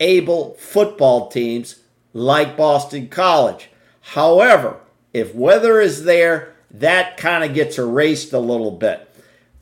[0.00, 1.80] able football teams
[2.12, 3.70] like Boston College.
[4.08, 4.76] However,
[5.14, 9.08] if weather is there, that kind of gets erased a little bit.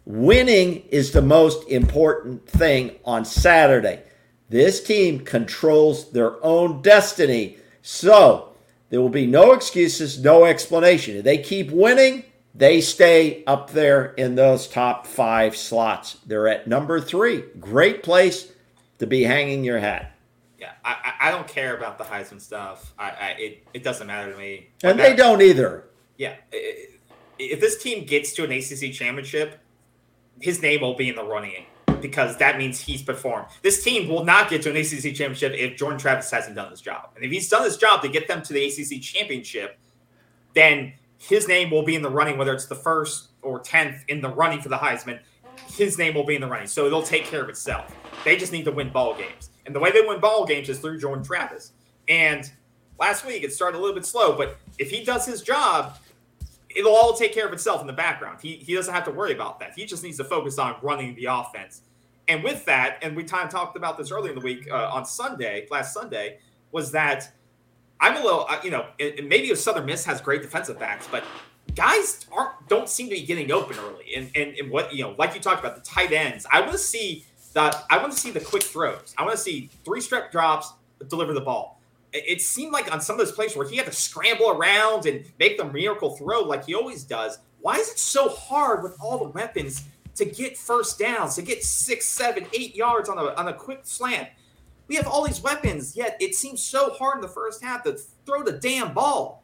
[0.04, 4.02] Winning is the most important thing on Saturday.
[4.48, 7.58] This team controls their own destiny.
[7.82, 8.52] So
[8.90, 11.16] there will be no excuses, no explanation.
[11.16, 16.16] If they keep winning, they stay up there in those top five slots.
[16.26, 17.44] They're at number three.
[17.60, 18.52] Great place
[18.98, 20.11] to be hanging your hat.
[20.62, 22.94] Yeah, I, I don't care about the Heisman stuff.
[22.96, 24.68] I, I it, it doesn't matter to me.
[24.84, 25.86] And they don't either.
[26.16, 26.36] Yeah,
[27.36, 29.58] if this team gets to an ACC championship,
[30.40, 31.66] his name will be in the running
[32.00, 33.48] because that means he's performed.
[33.62, 36.80] This team will not get to an ACC championship if Jordan Travis hasn't done his
[36.80, 37.10] job.
[37.16, 39.80] And if he's done his job to get them to the ACC championship,
[40.54, 44.20] then his name will be in the running, whether it's the first or tenth in
[44.20, 45.18] the running for the Heisman.
[45.72, 47.92] His name will be in the running, so it'll take care of itself.
[48.24, 50.78] They just need to win ball games, and the way they win ball games is
[50.78, 51.72] through Jordan Travis.
[52.08, 52.50] And
[52.98, 55.96] last week it started a little bit slow, but if he does his job,
[56.74, 58.38] it'll all take care of itself in the background.
[58.40, 59.72] He he doesn't have to worry about that.
[59.76, 61.82] He just needs to focus on running the offense.
[62.28, 65.04] And with that, and we of talked about this earlier in the week uh, on
[65.04, 66.38] Sunday, last Sunday,
[66.70, 67.30] was that
[68.00, 71.08] I'm a little, uh, you know, and and maybe Southern Miss has great defensive backs,
[71.10, 71.24] but
[71.74, 74.14] guys aren't don't seem to be getting open early.
[74.16, 76.72] And and, and what you know, like you talked about the tight ends, I want
[76.72, 77.84] to see that.
[77.90, 79.14] I want to see the quick throws.
[79.18, 80.72] I want to see three step drops,
[81.08, 81.80] deliver the ball.
[82.12, 85.24] It, seemed like on some of those plays where he had to scramble around and
[85.38, 87.38] make the miracle throw like he always does.
[87.60, 89.84] Why is it so hard with all the weapons
[90.16, 93.80] to get first downs, to get six, seven, eight yards on a on a quick
[93.84, 94.28] slant?
[94.88, 97.96] We have all these weapons, yet it seems so hard in the first half to
[98.26, 99.42] throw the damn ball.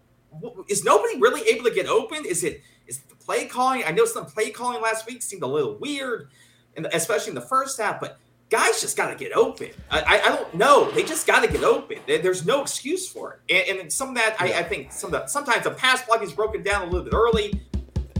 [0.69, 2.27] Is nobody really able to get open?
[2.27, 3.83] Is it is the play calling?
[3.87, 6.29] I know some play calling last week seemed a little weird,
[6.79, 8.01] and especially in the first half.
[8.01, 9.71] But guys just got to get open.
[9.91, 10.91] I, I, don't know.
[10.93, 11.99] They just got to get open.
[12.07, 13.69] There- There's no excuse for it.
[13.69, 16.23] And, and some of that, I, I think, some of the, sometimes the pass block
[16.23, 17.61] is broken down a little bit early.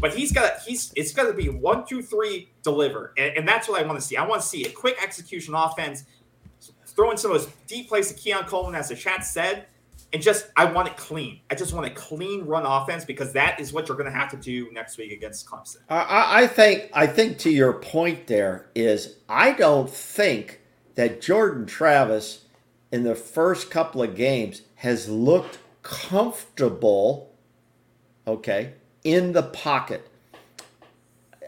[0.01, 3.69] But he's got he's it's got to be one, two, three, deliver, and, and that's
[3.69, 4.17] what I want to see.
[4.17, 6.05] I want to see a quick execution offense
[6.87, 9.67] throw in some of those deep plays to Keon Coleman, as the chat said,
[10.13, 11.41] and just I want it clean.
[11.51, 14.31] I just want a clean run offense because that is what you're going to have
[14.31, 15.79] to do next week against Clemson.
[15.89, 20.61] I- I, think I think to your point there is I don't think
[20.95, 22.45] that Jordan Travis
[22.91, 27.31] in the first couple of games has looked comfortable,
[28.27, 28.73] okay,
[29.05, 30.09] in the pocket.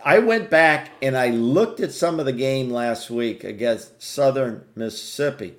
[0.04, 4.64] I went back and I looked at some of the game last week against Southern
[4.74, 5.56] Mississippi.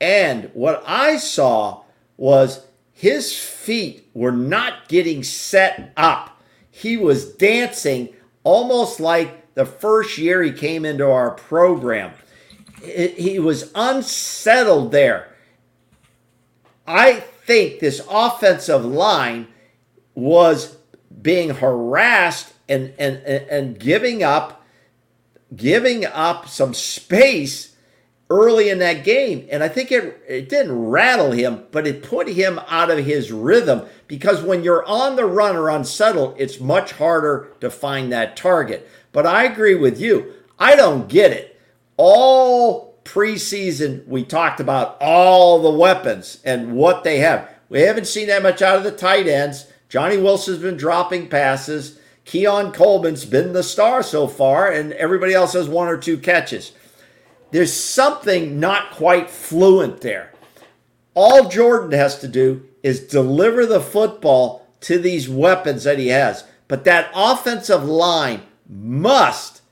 [0.00, 1.83] And what I saw
[2.16, 6.40] was his feet were not getting set up.
[6.70, 8.10] He was dancing
[8.44, 12.12] almost like the first year he came into our program.
[12.82, 15.34] He was unsettled there.
[16.86, 19.48] I think this offensive line
[20.14, 20.76] was
[21.22, 24.62] being harassed and and, and giving up
[25.54, 27.73] giving up some space
[28.30, 29.46] early in that game.
[29.50, 33.30] And I think it, it didn't rattle him, but it put him out of his
[33.30, 38.36] rhythm because when you're on the run or unsettled, it's much harder to find that
[38.36, 38.88] target.
[39.12, 40.32] But I agree with you.
[40.58, 41.60] I don't get it.
[41.96, 47.48] All preseason, we talked about all the weapons and what they have.
[47.68, 49.66] We haven't seen that much out of the tight ends.
[49.88, 51.98] Johnny Wilson's been dropping passes.
[52.24, 56.72] Keon Coleman's been the star so far, and everybody else has one or two catches.
[57.54, 60.32] There's something not quite fluent there.
[61.14, 66.42] All Jordan has to do is deliver the football to these weapons that he has.
[66.66, 69.62] But that offensive line must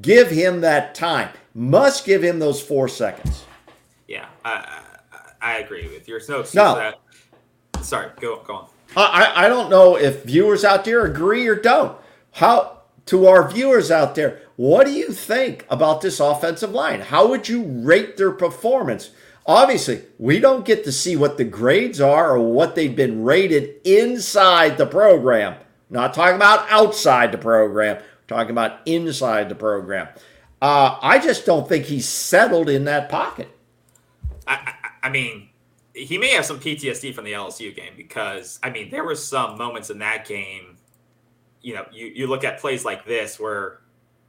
[0.00, 3.42] give him that time, must give him those four seconds.
[4.06, 6.14] Yeah, I, I, I agree with you.
[6.14, 6.74] There's no excuse No.
[6.74, 6.94] for
[7.72, 7.84] that.
[7.84, 8.68] Sorry, go, go on.
[8.96, 11.98] I, I don't know if viewers out there agree or don't.
[12.30, 17.00] How to our viewers out there, what do you think about this offensive line?
[17.00, 19.10] How would you rate their performance?
[19.46, 23.80] Obviously, we don't get to see what the grades are or what they've been rated
[23.84, 25.56] inside the program.
[25.90, 30.08] Not talking about outside the program, talking about inside the program.
[30.60, 33.48] Uh, I just don't think he's settled in that pocket.
[34.46, 35.48] I, I, I mean,
[35.94, 39.58] he may have some PTSD from the LSU game because I mean there were some
[39.58, 40.78] moments in that game.
[41.60, 43.80] You know, you, you look at plays like this where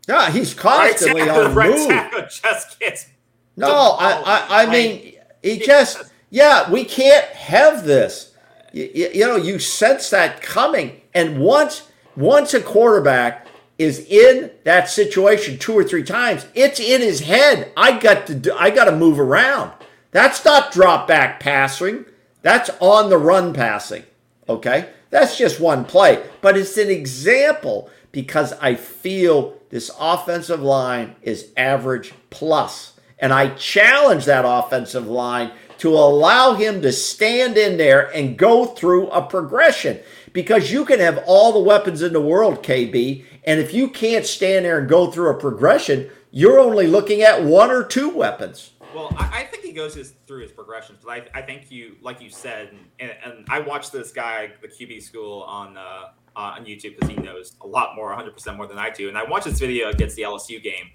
[0.07, 1.87] Yeah, he's right constantly tackle, on right move.
[1.87, 3.07] tackle just gets
[3.55, 8.35] No, I, I, I oh, mean, he just, yeah, we can't have this.
[8.71, 14.89] You, you know, you sense that coming, and once, once a quarterback is in that
[14.89, 17.71] situation two or three times, it's in his head.
[17.77, 19.71] I got to, do, I got to move around.
[20.11, 22.05] That's not drop back passing.
[22.41, 24.03] That's on the run passing.
[24.49, 31.17] Okay, that's just one play, but it's an example because I feel this offensive line
[31.21, 32.93] is average plus.
[33.19, 38.65] And I challenge that offensive line to allow him to stand in there and go
[38.65, 39.99] through a progression.
[40.31, 44.25] Because you can have all the weapons in the world, KB, and if you can't
[44.25, 48.71] stand there and go through a progression, you're only looking at one or two weapons.
[48.95, 52.21] Well, I, think he goes his, through his progressions, but I, I think you, like
[52.21, 56.55] you said, and, and, and I watched this guy, the QB school on uh, uh,
[56.57, 59.07] on YouTube because he knows a lot more, 100 percent more than I do.
[59.09, 60.91] And I watched this video against the LSU game,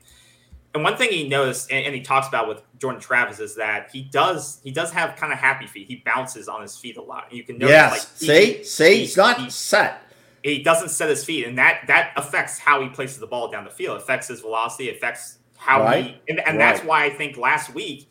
[0.74, 3.90] and one thing he noticed, and, and he talks about with Jordan Travis, is that
[3.92, 5.86] he does he does have kind of happy feet.
[5.88, 7.28] He bounces on his feet a lot.
[7.28, 7.90] And You can notice, yes.
[7.92, 10.02] like see, he- see, he- he's not he- set.
[10.42, 13.64] he doesn't set his feet, and that that affects how he places the ball down
[13.64, 13.96] the field.
[13.98, 14.90] It affects his velocity.
[14.90, 16.04] Affects how Right.
[16.04, 18.08] he, and, and that's why I think last week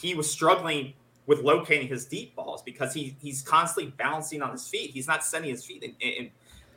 [0.00, 0.92] he was struggling
[1.26, 4.90] with locating his deep balls because he he's constantly bouncing on his feet.
[4.90, 6.30] He's not setting his feet and, and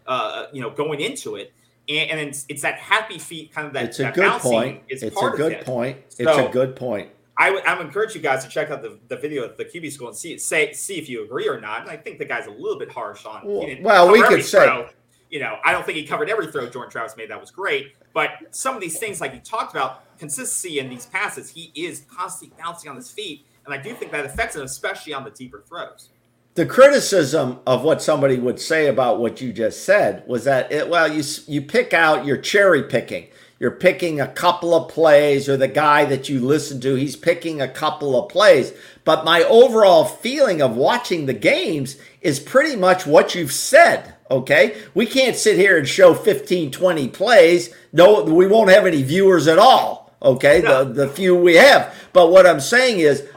[0.08, 1.54] uh, you know going into it,
[1.90, 3.86] and, and it's it's that happy feet kind of that.
[3.86, 4.82] It's a that good point.
[4.90, 5.66] is It's a good it.
[5.66, 5.98] point.
[6.08, 7.10] It's So- a good point.
[7.36, 9.66] I would I would encourage you guys to check out the, the video at the
[9.66, 11.82] QB school and see say see if you agree or not.
[11.82, 13.42] And I think the guy's a little bit harsh on.
[13.44, 14.88] Well- well, we could say- throw.
[15.32, 17.32] You know, I don't think he covered every throw Jordan Travis made.
[17.32, 21.08] That was great, but some of these things, like you talked about, consistency in these
[21.08, 24.62] passes, he is constantly bouncing on his feet, and I do think that affects him,
[24.62, 26.10] especially on the deeper throws.
[26.56, 30.88] The criticism of what somebody would say about what you just said was that it,
[30.88, 33.28] well you you pick out you're cherry picking.
[33.60, 37.62] You're picking a couple of plays or the guy that you listen to he's picking
[37.62, 38.74] a couple of plays.
[39.04, 44.78] But my overall feeling of watching the games is pretty much what you've said okay?
[44.96, 47.74] We can't sit here and show 15 20 plays.
[47.92, 50.62] No we won't have any viewers at all okay?
[50.62, 50.84] No.
[50.84, 51.96] the the few we have.
[52.14, 53.28] But what i'm saying is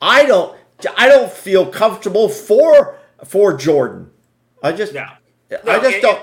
[0.00, 0.56] I don't
[0.96, 4.10] I don't feel comfortable for for Jordan.
[4.62, 6.22] I just No, I No, just and- don't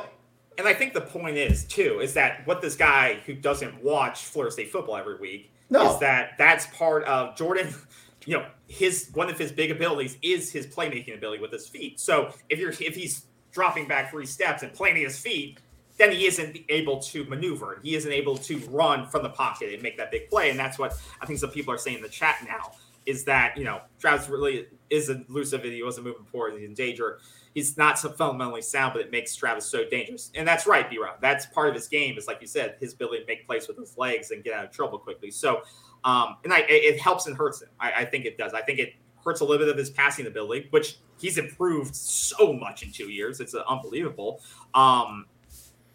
[0.57, 4.25] And I think the point is too is that what this guy who doesn't watch
[4.25, 5.93] Florida State football every week No.
[5.93, 7.73] is that that's part of Jordan.
[8.25, 12.01] You know, his one of his big abilities is his playmaking ability with his feet.
[12.01, 15.57] So if you're if he's dropping back three steps and planting his feet,
[15.97, 17.79] then he isn't able to maneuver.
[17.81, 20.49] He isn't able to run from the pocket and make that big play.
[20.49, 22.73] And that's what I think some people are saying in the chat now
[23.09, 26.53] is that you know Travis really is elusive and he wasn't moving forward.
[26.53, 27.19] He's in danger.
[27.55, 30.31] He's not so fundamentally sound, but it makes Travis so dangerous.
[30.35, 31.19] And that's right, B-Rob.
[31.19, 32.17] That's part of his game.
[32.17, 34.65] Is like you said, his ability to make plays with his legs and get out
[34.65, 35.31] of trouble quickly.
[35.31, 35.61] So,
[36.03, 37.69] um, and I, it helps and hurts him.
[37.79, 38.53] I, I think it does.
[38.53, 38.93] I think it
[39.25, 43.09] hurts a little bit of his passing ability, which he's improved so much in two
[43.09, 43.39] years.
[43.39, 44.41] It's unbelievable.
[44.75, 45.25] Um,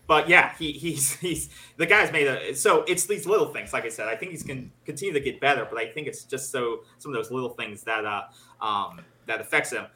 [0.06, 3.72] but yeah, he, he's he's the guy's made a so it's these little things.
[3.72, 6.24] Like I said, I think he's can continue to get better, but I think it's
[6.24, 8.22] just so some of those little things that uh
[8.64, 9.86] um that affects him.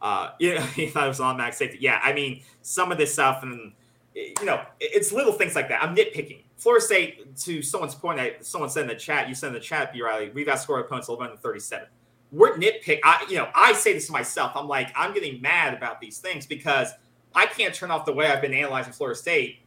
[0.00, 1.78] Uh, know, he thought it was an automatic safety.
[1.80, 3.72] Yeah, I mean some of this stuff, and
[4.14, 5.82] you know, it's little things like that.
[5.82, 9.48] I'm nitpicking Florida State, to someone's point, I, someone said in the chat, you said
[9.48, 10.02] in the chat, B.
[10.02, 11.86] Riley, we've outscored opponents 11 to 37.
[12.32, 12.98] We're nitpick.
[13.04, 14.52] I, you know, I say this to myself.
[14.56, 16.92] I'm like, I'm getting mad about these things because
[17.38, 19.60] I can't turn off the way I've been analyzing Florida State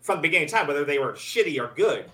[0.00, 2.10] from the beginning of time, whether they were shitty or good.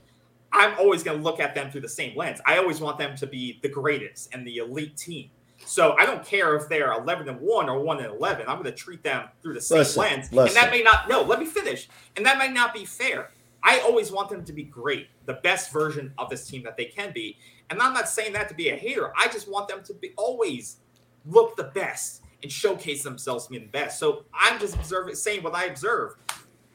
[0.53, 2.41] I'm always going to look at them through the same lens.
[2.45, 5.31] I always want them to be the greatest and the elite team.
[5.65, 8.49] So I don't care if they're 11 and 1 or 1 and 11.
[8.49, 10.33] I'm going to treat them through the same Listen, lens.
[10.33, 10.59] listen.
[10.59, 11.89] And that may not, no, let me finish.
[12.17, 13.31] And that might not be fair.
[13.63, 16.87] I always want them to be great, the best version of this team that they
[16.87, 17.39] can be.
[17.71, 19.13] And I'm not saying that to be a hater.
[19.17, 20.79] I just want them to be always
[21.25, 23.99] look the best and showcase themselves being the best.
[23.99, 26.17] So I'm just observing, saying what I observe,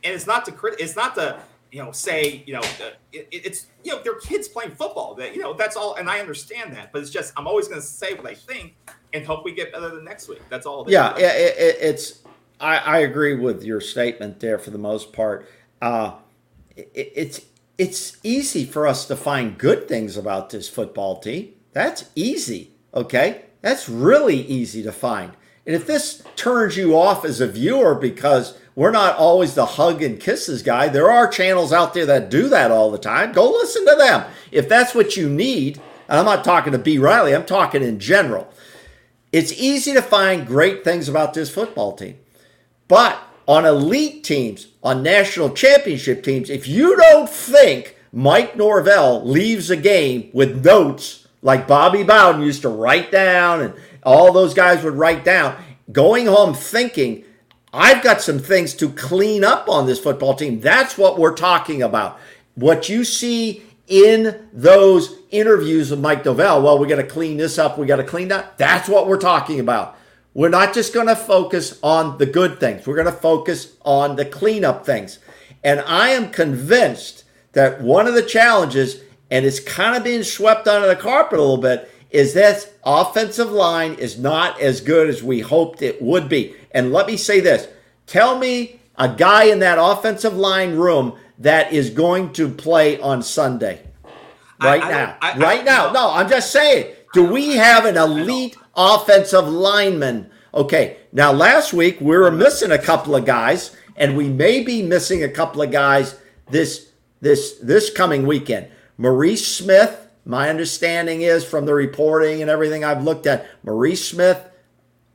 [0.04, 0.80] and it's not to crit.
[0.80, 1.40] It's not to
[1.72, 5.16] you know say you know uh, it, it's you know they're kids playing football.
[5.16, 6.92] That you know that's all, and I understand that.
[6.92, 8.76] But it's just I'm always going to say what I think
[9.14, 10.42] and hope we get better than next week.
[10.50, 10.86] That's all.
[10.88, 12.24] Yeah, yeah, it, it, it's.
[12.60, 15.48] I, I agree with your statement there for the most part.
[15.82, 16.14] Uh,
[16.76, 17.42] it, it's
[17.78, 21.54] it's easy for us to find good things about this football team.
[21.74, 22.72] That's easy.
[22.94, 25.34] Okay, that's really easy to find.
[25.68, 30.02] And if this turns you off as a viewer because we're not always the hug
[30.02, 33.34] and kisses guy, there are channels out there that do that all the time.
[33.34, 34.24] Go listen to them.
[34.50, 36.98] If that's what you need, and I'm not talking to B.
[36.98, 38.48] Riley, I'm talking in general.
[39.34, 42.18] It's easy to find great things about this football team.
[42.88, 49.70] But on elite teams, on national championship teams, if you don't think Mike Norvell leaves
[49.70, 53.74] a game with notes like Bobby Bowden used to write down and
[54.08, 57.26] all those guys would write down, going home thinking,
[57.74, 60.62] I've got some things to clean up on this football team.
[60.62, 62.18] That's what we're talking about.
[62.56, 67.58] What you see in those interviews with Mike Norvell, well, we got to clean this
[67.58, 68.58] up, we got to clean that.
[68.58, 69.98] That's what we're talking about.
[70.34, 72.88] We're not just going to focus on the good things.
[72.88, 75.20] We're going to focus on the cleanup things.
[75.66, 80.66] And I am convinced that one of the challenges, and it's kind of being swept
[80.66, 85.22] under the carpet a little bit, is that offensive line is not as good as
[85.22, 86.56] we hoped it would be.
[86.72, 87.68] And let me say this
[88.06, 93.22] tell me a guy in that offensive line room that is going to play on
[93.22, 93.82] Sunday.
[94.62, 95.16] Right I- I now.
[95.22, 95.92] I- right now.
[95.92, 96.94] No, I'm just saying.
[97.14, 100.30] Do we have an elite offensive lineman?
[100.54, 100.98] Okay.
[101.12, 105.24] Now, last week we were missing a couple of guys, and we may be missing
[105.24, 106.16] a couple of guys
[106.50, 106.90] this
[107.22, 108.68] this this coming weekend.
[108.98, 114.46] Maurice Smith, my understanding is from the reporting and everything I've looked at, Maurice Smith,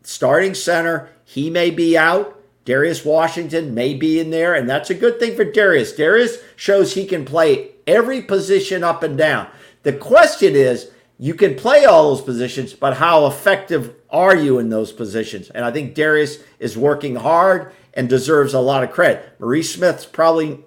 [0.02, 2.40] starting center, he may be out.
[2.64, 5.92] Darius Washington may be in there, and that's a good thing for Darius.
[5.92, 9.48] Darius shows he can play every position up and down.
[9.82, 14.70] The question is, you can play all those positions, but how effective are you in
[14.70, 15.50] those positions?
[15.50, 19.38] And I think Darius is working hard and deserves a lot of credit.
[19.38, 20.64] Maurice Smith's probably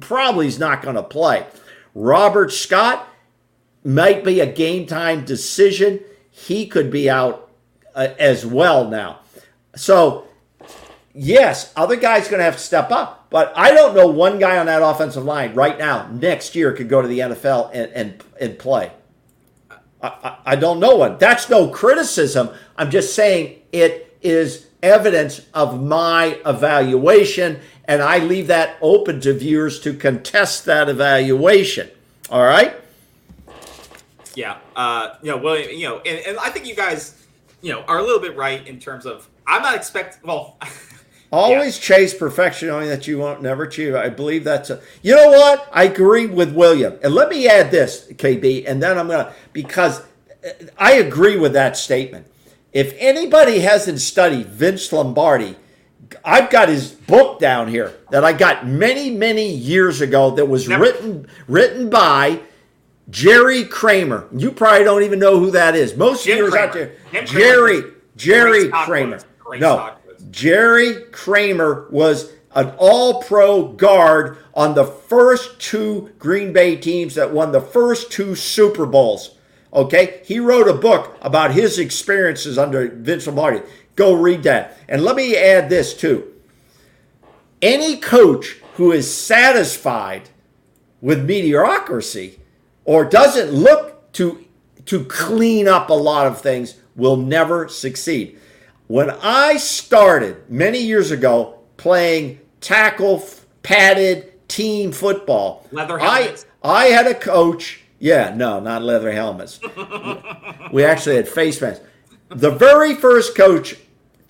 [0.00, 1.46] probably is not going to play.
[1.94, 3.08] Robert Scott
[3.84, 6.00] might be a game time decision.
[6.30, 7.50] He could be out
[7.94, 9.20] uh, as well now.
[9.76, 10.26] So,
[11.14, 13.28] yes, other guys going to have to step up.
[13.30, 16.88] But I don't know one guy on that offensive line right now next year could
[16.88, 18.92] go to the NFL and and, and play.
[20.02, 21.18] I, I, I don't know one.
[21.18, 22.50] That's no criticism.
[22.76, 29.32] I'm just saying it is evidence of my evaluation, and I leave that open to
[29.32, 31.88] viewers to contest that evaluation.
[32.30, 32.74] All right?
[34.34, 34.58] Yeah.
[34.76, 37.26] Uh, you know, William, you know, and, and I think you guys,
[37.62, 40.20] you know, are a little bit right in terms of I'm not expecting.
[40.26, 40.56] Well,
[41.32, 43.94] Always chase perfection, only that you won't never achieve.
[43.94, 44.80] I believe that's a.
[45.00, 45.68] You know what?
[45.72, 50.02] I agree with William, and let me add this, KB, and then I'm gonna because
[50.76, 52.26] I agree with that statement.
[52.72, 55.54] If anybody hasn't studied Vince Lombardi,
[56.24, 60.68] I've got his book down here that I got many, many years ago that was
[60.68, 62.40] Never- written written by
[63.10, 64.28] Jerry Kramer.
[64.34, 65.96] You probably don't even know who that is.
[65.96, 69.20] Most Jim viewers out there, Jim Jerry was Jerry great Kramer.
[69.58, 69.94] No.
[70.30, 77.32] Jerry Kramer was an all pro guard on the first two Green Bay teams that
[77.32, 79.36] won the first two Super Bowls.
[79.72, 80.20] Okay?
[80.24, 83.62] He wrote a book about his experiences under Vince Lombardi.
[83.96, 84.76] Go read that.
[84.88, 86.32] And let me add this too.
[87.62, 90.30] Any coach who is satisfied
[91.00, 92.39] with mediocrity
[92.84, 94.44] or doesn't look to
[94.86, 98.38] to clean up a lot of things will never succeed.
[98.86, 103.24] When I started many years ago playing tackle
[103.62, 106.46] padded team football, Leather I helmets?
[106.62, 107.82] I had a coach.
[107.98, 109.60] Yeah, no, not leather helmets.
[110.72, 111.84] we actually had face masks.
[112.30, 113.76] The very first coach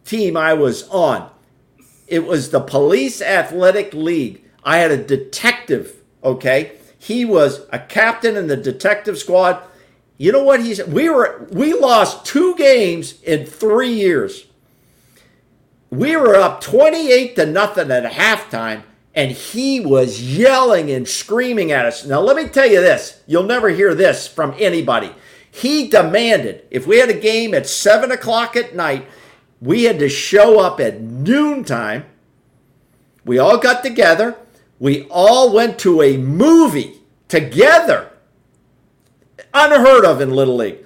[0.05, 1.31] team I was on,
[2.09, 4.45] it was the Police Athletic League.
[4.65, 6.73] I had a detective Okay,
[7.03, 9.63] he was a captain in the detective squad.
[10.19, 10.85] You know what he's?
[10.85, 14.47] We were we lost two games in three years.
[15.89, 18.83] We were up twenty-eight to nothing at halftime,
[19.15, 22.05] and he was yelling and screaming at us.
[22.05, 25.11] Now let me tell you this: you'll never hear this from anybody.
[25.51, 29.09] He demanded if we had a game at seven o'clock at night,
[29.59, 32.05] we had to show up at noontime.
[33.25, 34.37] We all got together.
[34.81, 38.11] We all went to a movie together.
[39.55, 40.79] Unheard of in Little League.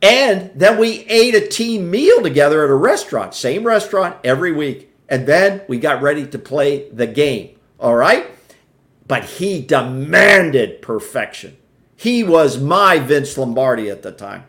[0.00, 4.92] And then we ate a team meal together at a restaurant, same restaurant every week.
[5.08, 7.56] And then we got ready to play the game.
[7.78, 8.26] All right?
[9.06, 11.56] But he demanded perfection.
[11.96, 14.44] He was my Vince Lombardi at the time.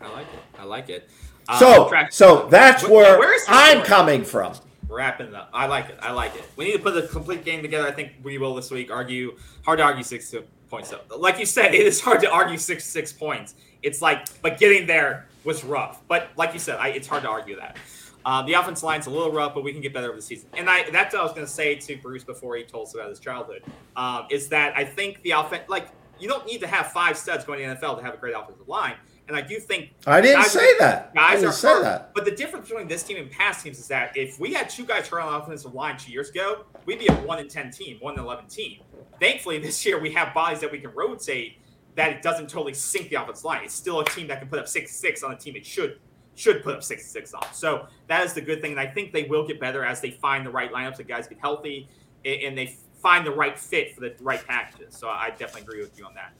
[0.00, 0.40] I like it.
[0.58, 1.10] I like it.
[1.48, 4.54] Uh, So, so that's Wh- where where I'm coming from.
[4.88, 5.50] Wrapping up.
[5.52, 5.98] I like it.
[6.00, 6.44] I like it.
[6.56, 7.86] We need to put the complete game together.
[7.86, 8.90] I think we will this week.
[8.90, 10.34] Argue hard to argue six
[10.68, 10.90] points.
[10.90, 11.16] Though.
[11.16, 13.54] Like you said, it is hard to argue six six points.
[13.82, 16.02] It's like, but getting there was rough.
[16.08, 17.76] But like you said, I, it's hard to argue that.
[18.24, 20.48] Um, the offense line's a little rough, but we can get better over the season.
[20.54, 22.94] And I that's what I was going to say to Bruce before he told us
[22.94, 23.62] about his childhood.
[23.94, 27.44] Um, is that I think the offense, like you don't need to have five studs
[27.44, 28.94] going to the NFL to have a great offensive line.
[29.28, 31.10] And I do think I didn't guys say that.
[31.16, 31.82] I Guys didn't are say hurt.
[31.82, 32.14] that.
[32.14, 34.84] But the difference between this team and past teams is that if we had two
[34.84, 37.70] guys hurt on the offensive line two years ago, we'd be a one in ten
[37.72, 38.80] team, one in eleven team.
[39.20, 41.58] Thankfully, this year we have bodies that we can rotate
[41.96, 43.64] that it doesn't totally sink the offensive line.
[43.64, 45.98] It's still a team that can put up six six on a team it should
[46.36, 47.46] should put up six six on.
[47.52, 50.10] So that is the good thing, and I think they will get better as they
[50.12, 51.88] find the right lineups and guys get healthy
[52.24, 54.96] and they find the right fit for the right packages.
[54.96, 56.32] So I definitely agree with you on that.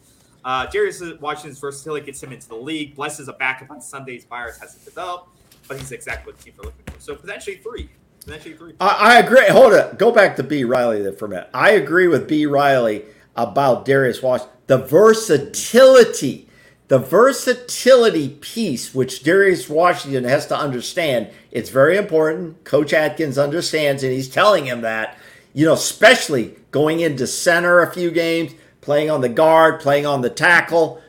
[0.47, 2.94] Uh, Darius Washington's versatility gets him into the league.
[2.94, 4.24] Bless is a backup on Sundays.
[4.24, 5.30] Byers hasn't developed,
[5.66, 7.01] but he's exactly what the teams are looking for.
[7.01, 7.90] So potentially three.
[8.20, 8.74] Potentially three.
[8.78, 9.49] I, I agree.
[9.49, 9.99] Hold it.
[9.99, 10.62] Go back to B.
[10.62, 11.51] Riley there for a minute.
[11.53, 12.47] I agree with B.
[12.47, 14.57] Riley about Darius Washington.
[14.68, 16.49] The versatility,
[16.86, 22.62] the versatility piece, which Darius Washington has to understand, it's very important.
[22.62, 25.18] Coach Atkins understands, and he's telling him that.
[25.55, 28.53] You know, especially going into center a few games,
[28.87, 31.03] playing on the guard, playing on the tackle,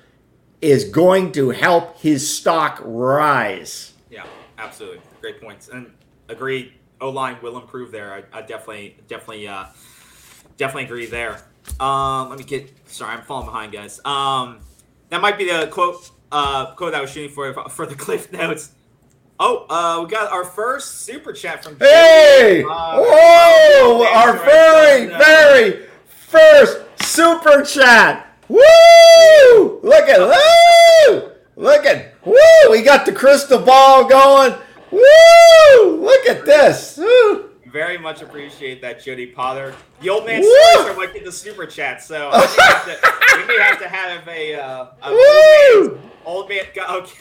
[0.62, 3.94] is going to help his stock rise.
[4.10, 4.26] Yeah,
[4.58, 5.00] absolutely.
[5.22, 5.70] Great points.
[5.70, 5.94] And
[6.28, 6.74] agree.
[7.00, 8.12] O line will improve there.
[8.16, 9.66] I, I definitely, definitely, uh,
[10.58, 11.40] definitely agree there.
[11.80, 12.74] Um, let me get.
[12.90, 14.02] Sorry, I'm falling behind, guys.
[14.04, 14.62] Um,
[15.10, 16.10] that might be the quote.
[16.32, 18.72] Uh, quote I was shooting for for the cliff notes.
[19.40, 21.78] Oh, uh, we got our first super chat from.
[21.78, 22.64] Hey!
[22.68, 24.04] Uh, Whoa!
[24.04, 25.06] Our very.
[25.06, 28.36] Very first super chat.
[28.50, 29.80] Woo!
[29.82, 31.32] Look at woo!
[31.56, 32.72] Look at woo!
[32.72, 34.54] We got the crystal ball going.
[34.91, 36.02] Woo!
[36.02, 36.98] Look at this.
[36.98, 37.50] Woo!
[37.66, 39.76] Very much appreciate that, Jody Potter.
[40.02, 43.48] The old man are like in the super chat, so I may have to, we
[43.48, 47.14] may have to have a, uh, a old man, old man, go- okay.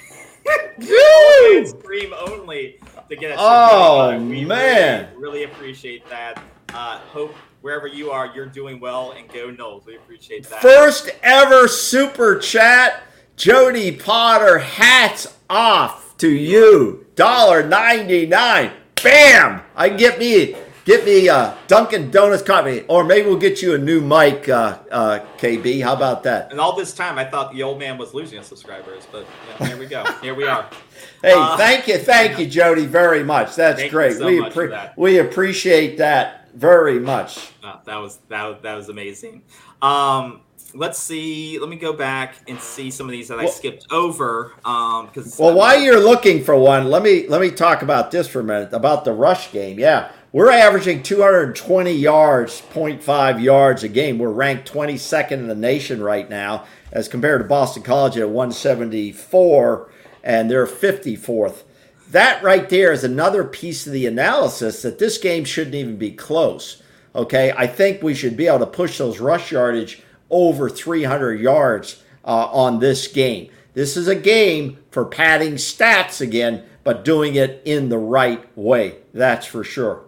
[0.79, 3.39] Old man stream only to get us.
[3.41, 5.09] Oh, we man.
[5.17, 6.41] really, really appreciate that.
[6.73, 9.85] Uh, hope wherever you are, you're doing well, and go Noles.
[9.87, 10.63] We appreciate that.
[10.63, 13.03] First ever super chat.
[13.37, 17.07] Jody Potter, hats off to you.
[17.17, 18.73] Dollar ninety nine.
[19.03, 19.61] Bam!
[19.77, 23.75] I can get me get me uh, Dunkin' Donuts coffee, or maybe we'll get you
[23.75, 25.83] a new mic, uh, uh, KB.
[25.83, 26.51] How about that?
[26.51, 29.27] and all this time, I thought the old man was losing us subscribers, but
[29.61, 30.05] yeah, here we go.
[30.23, 30.71] Here we are.
[31.23, 33.55] Hey, Uh, thank you, thank you, Jody, very much.
[33.57, 34.17] That's great.
[34.17, 34.57] so we much
[34.97, 37.53] we appreciate that very much.
[37.63, 39.43] Oh, that was that was, that was amazing.
[39.83, 40.41] Um,
[40.75, 41.59] let's see.
[41.59, 44.53] Let me go back and see some of these that I skipped over.
[44.65, 48.27] Um, because Well, while you're looking for one, let me let me talk about this
[48.27, 49.79] for a minute about the rush game.
[49.79, 54.19] Yeah, we're averaging 220 yards, 0.5 yards a game.
[54.19, 59.91] We're ranked 22nd in the nation right now, as compared to Boston College at 174,
[60.23, 61.63] and they're 54th.
[62.11, 66.13] That right there is another piece of the analysis that this game shouldn't even be
[66.13, 66.83] close.
[67.15, 72.03] Okay, I think we should be able to push those rush yardage over 300 yards
[72.25, 73.51] uh, on this game.
[73.75, 78.97] This is a game for padding stats again, but doing it in the right way.
[79.13, 80.05] That's for sure.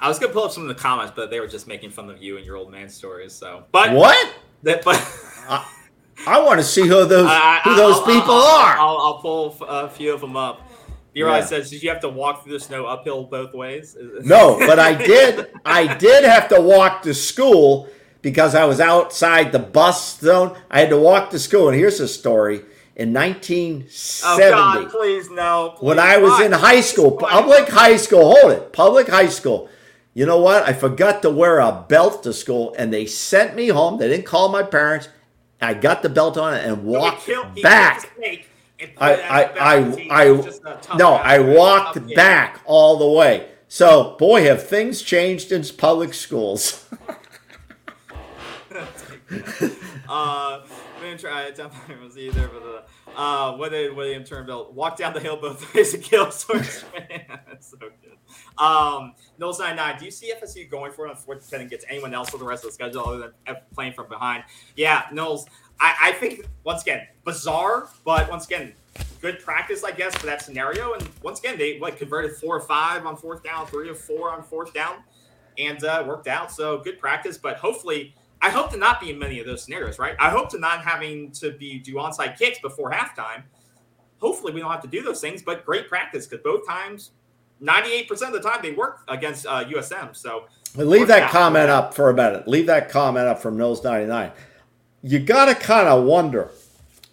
[0.00, 2.08] I was gonna pull up some of the comments, but they were just making fun
[2.08, 3.32] of you and your old man stories.
[3.32, 4.34] So, but What?
[4.62, 4.96] That, but
[6.26, 8.78] I want to see who those I- I- who those I'll- people I'll, are.
[8.78, 10.62] I'll, I'll pull a few of them up.
[11.18, 11.44] Your Yeah.
[11.44, 14.94] says, "Did you have to walk through the snow uphill both ways?" No, but I
[15.14, 15.46] did.
[15.64, 17.88] I did have to walk to school
[18.22, 20.56] because I was outside the bus zone.
[20.70, 22.62] I had to walk to school, and here's a story.
[22.96, 25.74] In 1970, Oh 1970, God, please no.
[25.80, 25.98] when.
[26.00, 29.68] I was in high school, public high school, hold it, public high school,
[30.14, 30.64] You know what?
[30.64, 33.98] I forgot to wear a belt to school, and they sent me home.
[33.98, 35.08] They didn't call my parents.
[35.62, 38.10] I got the belt on and walked He killed- he back.
[38.20, 38.38] killed
[38.78, 39.98] the snake and put I, I, out of bounds.
[40.10, 41.14] I, I, was just a tough no.
[41.14, 43.48] I walked back all the way.
[43.68, 46.88] So, boy, have things changed in public schools.
[50.08, 50.60] uh,
[51.08, 51.56] didn't try it.
[51.56, 55.74] Definitely was either, but uh, uh, what did William Turnbull walk down the hill both
[55.74, 56.26] ways to kill?
[56.26, 57.92] That's so good.
[58.58, 62.14] Um, Knowles 99, do you see FSU going for it on fourth and gets anyone
[62.14, 64.44] else for the rest of the schedule other than playing from behind?
[64.76, 65.46] Yeah, Knowles,
[65.80, 68.72] I, I think, once again, bizarre, but once again,
[69.20, 70.94] good practice, I guess, for that scenario.
[70.94, 74.30] And once again, they like converted four or five on fourth down, three or four
[74.30, 74.96] on fourth down,
[75.58, 76.52] and uh, worked out.
[76.52, 79.98] So good practice, but hopefully, I hope to not be in many of those scenarios,
[79.98, 80.14] right?
[80.20, 83.42] I hope to not having to be do onside kicks before halftime.
[84.20, 87.10] Hopefully, we don't have to do those things, but great practice because both times,
[87.62, 90.14] 98% of the time, they work against uh, USM.
[90.14, 90.44] So
[90.76, 91.30] Leave that out.
[91.30, 92.46] comment up for a minute.
[92.46, 94.30] Leave that comment up from Mills 99.
[95.02, 96.50] You got to kind of wonder.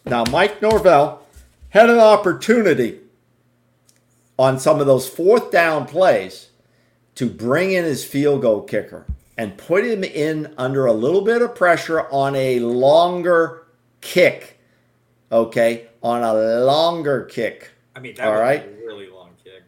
[0.05, 1.21] Now, Mike Norvell
[1.69, 2.99] had an opportunity
[4.37, 6.49] on some of those fourth down plays
[7.15, 9.05] to bring in his field goal kicker
[9.37, 13.65] and put him in under a little bit of pressure on a longer
[14.01, 14.59] kick.
[15.31, 15.87] Okay?
[16.01, 17.71] On a longer kick.
[17.95, 18.65] I mean, that All would right.
[18.65, 19.63] a really long kick.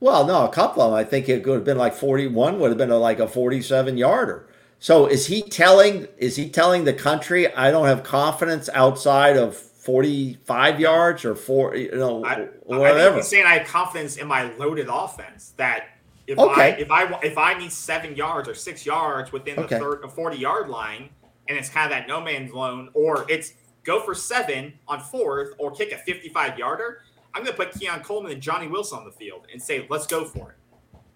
[0.00, 0.98] Well, no, a couple of them.
[0.98, 4.46] I think it could have been like 41, would have been like a 47 yarder.
[4.80, 9.54] So is he telling is he telling the country I don't have confidence outside of
[9.54, 13.16] 45 yards or four, you know, I, I whatever?
[13.16, 15.88] he's saying I have confidence in my loaded offense that
[16.26, 16.60] if Okay.
[16.62, 20.38] I if I if I need seven yards or six yards within the third forty
[20.38, 21.10] yard line,
[21.48, 23.54] and it's kind of that no man's zone, or it's
[23.84, 27.02] go for seven on fourth or kick a fifty five yarder,
[27.34, 30.06] I'm going to put Keon Coleman and Johnny Wilson on the field and say let's
[30.06, 30.56] go for it.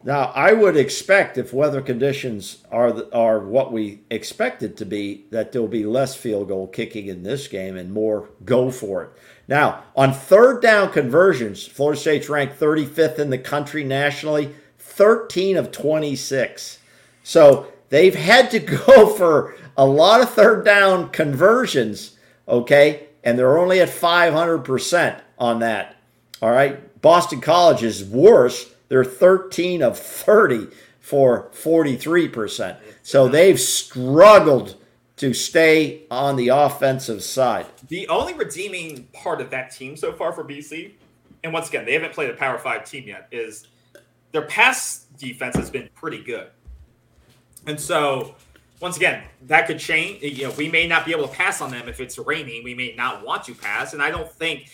[0.05, 5.50] Now, I would expect if weather conditions are are what we expected to be, that
[5.50, 9.11] there'll be less field goal kicking in this game and more go for it.
[9.48, 15.72] Now, on third down conversions, Florida State's ranked 35th in the country nationally, 13 of
[15.72, 16.78] 26.
[17.22, 23.09] So they've had to go for a lot of third down conversions, okay?
[23.22, 25.96] And they're only at 500% on that.
[26.42, 27.00] All right.
[27.00, 28.74] Boston College is worse.
[28.89, 30.68] They're 13 of 30
[31.01, 32.76] for 43%.
[33.03, 34.76] So they've struggled
[35.16, 37.66] to stay on the offensive side.
[37.89, 40.93] The only redeeming part of that team so far for BC,
[41.45, 43.68] and once again, they haven't played a Power Five team yet, is
[44.32, 46.49] their pass defense has been pretty good.
[47.66, 48.35] And so,
[48.80, 50.22] once again, that could change.
[50.22, 52.64] You know, we may not be able to pass on them if it's raining.
[52.64, 54.70] We may not want to pass, and I don't think,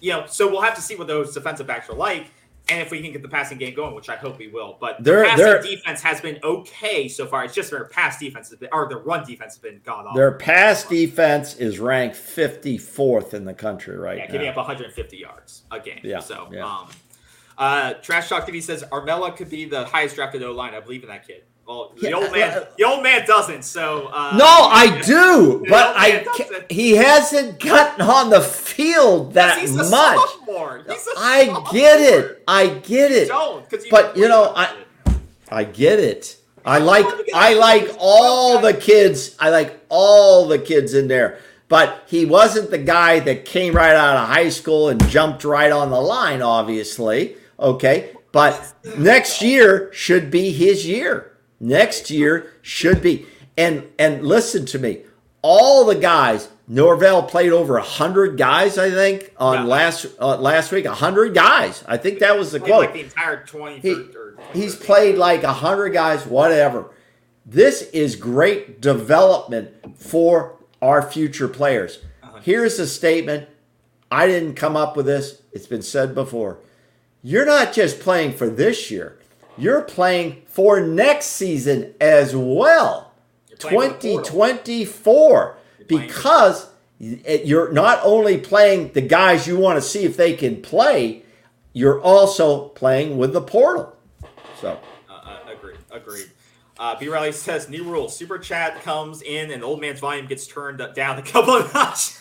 [0.00, 0.26] you know.
[0.26, 2.30] So we'll have to see what those defensive backs are like,
[2.72, 4.78] and if we can get the passing game going, which I hope we will.
[4.80, 7.44] But their passing defense has been okay so far.
[7.44, 10.16] It's just their pass defense has been, or their run defense has been god awful.
[10.16, 15.62] Their pass defense is ranked 54th in the country right Yeah, giving up 150 yards
[15.70, 16.00] a game.
[16.02, 16.64] Yeah, So, yeah.
[16.64, 16.88] um,
[17.58, 20.74] uh, Trash Talk TV says Armella could be the highest drafted O line.
[20.74, 21.44] I believe in that kid.
[21.66, 23.62] Well, the Yeah, old man, uh, the old man doesn't.
[23.64, 26.70] So, uh, No, I do, but I doesn't.
[26.72, 29.90] he hasn't gotten on the field that He's much.
[29.90, 30.82] sophomore.
[30.88, 32.42] He's a I get it.
[32.48, 33.28] I get it.
[33.28, 34.70] Don't, 'cause But, you know, I-
[35.50, 36.36] I get it.
[36.64, 39.34] I like I like all the kids.
[39.40, 41.38] I like all the kids in there.
[41.68, 45.72] But he wasn't the guy that came right out of high school and jumped right
[45.72, 47.36] on the line, obviously.
[47.58, 48.10] Okay.
[48.30, 48.60] But
[48.96, 51.31] next year should be his year.
[51.62, 53.24] Next year should be.
[53.56, 55.02] And and listen to me.
[55.42, 60.86] All the guys, Norvell played over hundred guys, I think, on last uh, last week.
[60.86, 61.84] hundred guys.
[61.86, 62.84] I think that was the quote.
[62.86, 64.06] like the entire 20 He-
[64.52, 66.90] He's played like a hundred guys, whatever.
[67.46, 72.00] This is great development for our future players.
[72.42, 73.48] Here's a statement.
[74.10, 75.42] I didn't come up with this.
[75.52, 76.58] It's been said before.
[77.22, 79.16] You're not just playing for this year.
[79.62, 83.12] You're playing for next season as well.
[83.48, 84.32] You're playing for the portal.
[84.32, 85.56] 2024
[85.86, 91.22] because you're not only playing the guys you want to see if they can play,
[91.72, 93.96] you're also playing with the portal.
[94.60, 95.78] So Uh, uh, agreed.
[95.90, 96.30] Agreed.
[96.78, 97.08] Uh, B.
[97.08, 101.18] Riley says new rule: super chat comes in and old man's volume gets turned down
[101.18, 102.20] a couple of notches.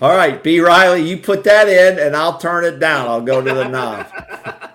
[0.00, 0.60] All right, B.
[0.60, 3.08] Riley, you put that in, and I'll turn it down.
[3.08, 4.06] I'll go to the knob.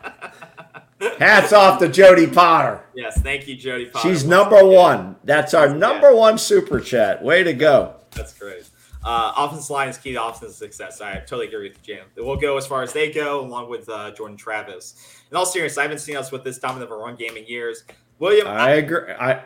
[1.19, 2.83] Hats off to Jody Potter.
[2.95, 3.85] yes, thank you, Jody.
[3.87, 4.07] Potter.
[4.09, 5.15] She's number one.
[5.23, 7.23] That's our number one super chat.
[7.23, 7.95] Way to go.
[8.11, 8.69] That's great.
[9.03, 11.01] Uh, offensive line is key to offensive success.
[11.01, 12.05] I totally agree with you, Jam.
[12.15, 15.21] We'll go as far as they go, along with uh, Jordan Travis.
[15.29, 17.45] In all seriousness, I haven't seen us with this dominant of a run game in
[17.45, 17.83] years.
[18.19, 19.11] William, I agree.
[19.11, 19.43] I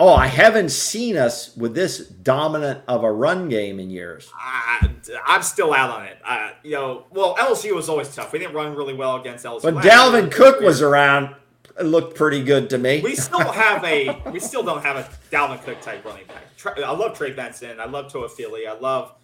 [0.00, 4.32] oh, I haven't seen us with this dominant of a run game in years.
[4.34, 4.88] I,
[5.26, 6.16] I'm still out on it.
[6.24, 8.32] Uh, you know, well, LSU was always tough.
[8.32, 9.62] We didn't run really well against LSU.
[9.62, 9.82] When year.
[9.84, 11.36] Dalvin Cook was around,
[11.78, 13.02] it looked pretty good to me.
[13.02, 16.78] We still have a we still don't have a Dalvin Cook type running back.
[16.78, 17.78] I love Trey Benson.
[17.78, 18.66] I love Toafili.
[18.66, 19.14] I love.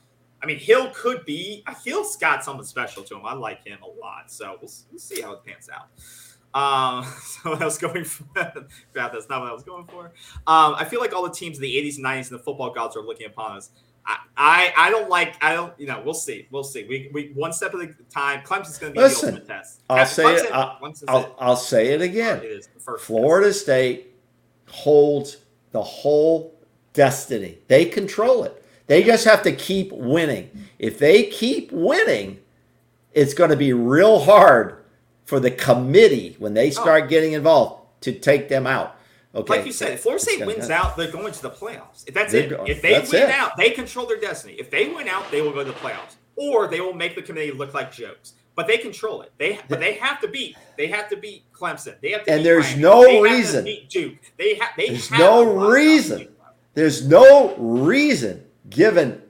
[0.43, 1.65] I mean, Hill could be.
[1.85, 3.23] Hill's got something special to him.
[3.25, 4.31] I like him a lot.
[4.31, 5.89] So we'll, we'll see how it pans out.
[6.55, 10.07] Um, so what I was going for that, that's not what I was going for.
[10.47, 12.71] Um, I feel like all the teams in the 80s and 90s and the football
[12.71, 13.71] gods are looking upon us.
[14.07, 17.33] I, I, I don't like I don't you know we'll see we'll see we, we
[17.35, 19.83] one step at a time Clemson's going to be Listen, the ultimate test.
[19.91, 20.53] I'll After say it.
[20.53, 20.79] I'll,
[21.09, 22.39] I'll, it, I'll say it again.
[22.39, 24.15] it is the first Florida State
[24.69, 25.39] holds
[25.73, 26.55] the whole
[26.93, 27.59] destiny.
[27.69, 28.63] They control it.
[28.87, 30.51] They just have to keep winning.
[30.79, 32.39] If they keep winning,
[33.13, 34.85] it's going to be real hard
[35.27, 36.71] for the committee when they oh.
[36.71, 38.97] start getting involved to take them out.
[39.35, 39.53] Okay.
[39.53, 39.57] Oh.
[39.57, 40.73] Like you said, if Florida State wins happen.
[40.73, 42.05] out, they're going to the playoffs.
[42.07, 42.69] If that's They're it.
[42.69, 43.31] If they win it.
[43.31, 44.55] out, they control their destiny.
[44.55, 47.23] If they win out, they will go to the playoffs, or they will make the
[47.23, 48.33] committee look like jokes.
[48.55, 49.33] But they control it.
[49.37, 50.57] They but they have to beat.
[50.79, 52.01] They have to beat Clemson.
[52.01, 52.33] They have to.
[52.33, 52.83] And there's Miami.
[52.83, 53.65] no They reason.
[53.65, 54.15] beat Duke.
[54.39, 54.71] They have.
[54.79, 56.29] They There's have no a lot of reason.
[56.73, 59.21] There's no reason, given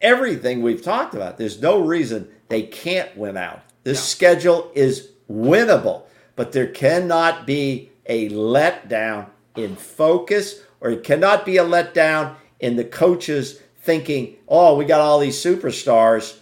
[0.00, 3.60] everything we've talked about, there's no reason they can't win out.
[3.84, 4.02] This No.
[4.02, 6.02] schedule is winnable,
[6.36, 12.76] but there cannot be a letdown in focus, or it cannot be a letdown in
[12.76, 16.36] the coaches thinking, oh, we got all these superstars.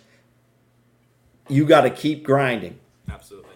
[1.49, 2.79] You got to keep grinding.
[3.09, 3.51] Absolutely.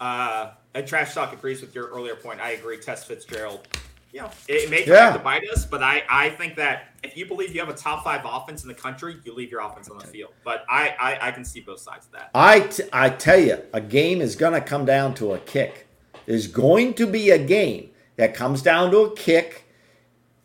[0.00, 2.40] Uh, and Trash Talk agrees with your earlier point.
[2.40, 2.78] I agree.
[2.78, 3.68] Test Fitzgerald,
[4.12, 5.10] you know, it, it may come Yeah.
[5.10, 7.74] back to bite us, but I, I think that if you believe you have a
[7.74, 10.32] top five offense in the country, you leave your offense on the field.
[10.44, 12.30] But I, I, I can see both sides of that.
[12.34, 15.88] I, t- I tell you, a game is going to come down to a kick.
[16.26, 19.64] There's going to be a game that comes down to a kick,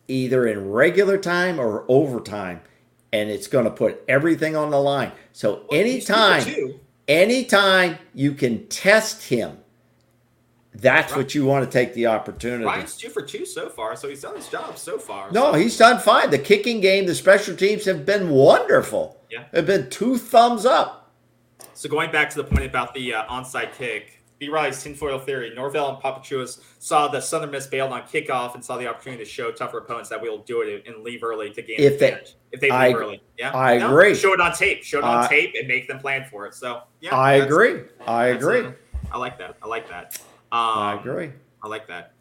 [0.08, 2.60] either in regular time or overtime,
[3.12, 5.12] and it's going to put everything on the line.
[5.32, 9.58] So Well, he's anytime, anytime you can test him,
[10.74, 11.18] that's Right.
[11.18, 12.64] what you want to take the opportunity.
[12.64, 15.30] Ryan's two for two so far, so he's done his job so far.
[15.32, 16.30] No, so- he's done fine.
[16.30, 19.16] The kicking game, the special teams have been wonderful.
[19.30, 19.44] Yeah.
[19.52, 21.10] Have been two thumbs up.
[21.74, 24.48] So going back to the point about the uh, onside kick, B.
[24.48, 25.52] Riley's tinfoil theory.
[25.54, 29.28] Norvell and Papuchis saw the Southern Miss bailed on kickoff and saw the opportunity to
[29.28, 32.34] show tougher opponents that we'll do it and leave early to gain If they- advantage.
[32.52, 33.22] if they leave I- early.
[33.36, 34.14] Yeah, I agree.
[34.14, 34.84] Show it on tape.
[34.84, 36.54] Show it on I- tape and make them plan for it.
[36.54, 37.80] So yeah, I agree.
[38.06, 38.60] I agree.
[38.66, 38.70] uh,
[39.10, 39.56] I like that.
[39.62, 40.20] I like that.
[40.52, 41.32] Um, I agree.
[41.62, 42.12] I like that.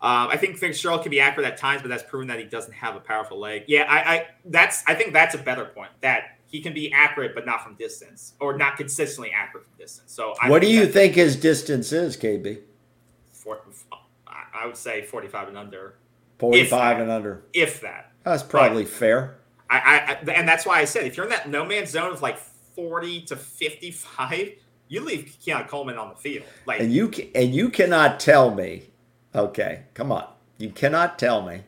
[0.00, 2.72] Um, I think Fitzgerald can be accurate at times, but that's proven that he doesn't
[2.74, 3.64] have a powerful leg.
[3.66, 7.34] Yeah, I, I that's I think that's a better point that he can be accurate,
[7.34, 10.12] but not from distance, or not consistently accurate from distance.
[10.12, 12.60] So I What do you think his distance is, KB?
[13.32, 13.60] For,
[14.26, 15.94] I- would say forty-five and under,
[16.38, 17.02] 45 that.
[17.02, 17.42] and under.
[17.52, 18.12] if that.
[18.22, 19.38] That's probably fair.
[19.70, 22.12] I, I, I and that's why I said if you're in that no man's zone
[22.12, 24.52] of like forty to fifty-five,
[24.88, 26.44] you leave Keon Coleman on the field.
[26.66, 28.90] Like And you and you cannot tell me,
[29.34, 30.26] okay, come on.
[30.58, 31.62] You cannot tell me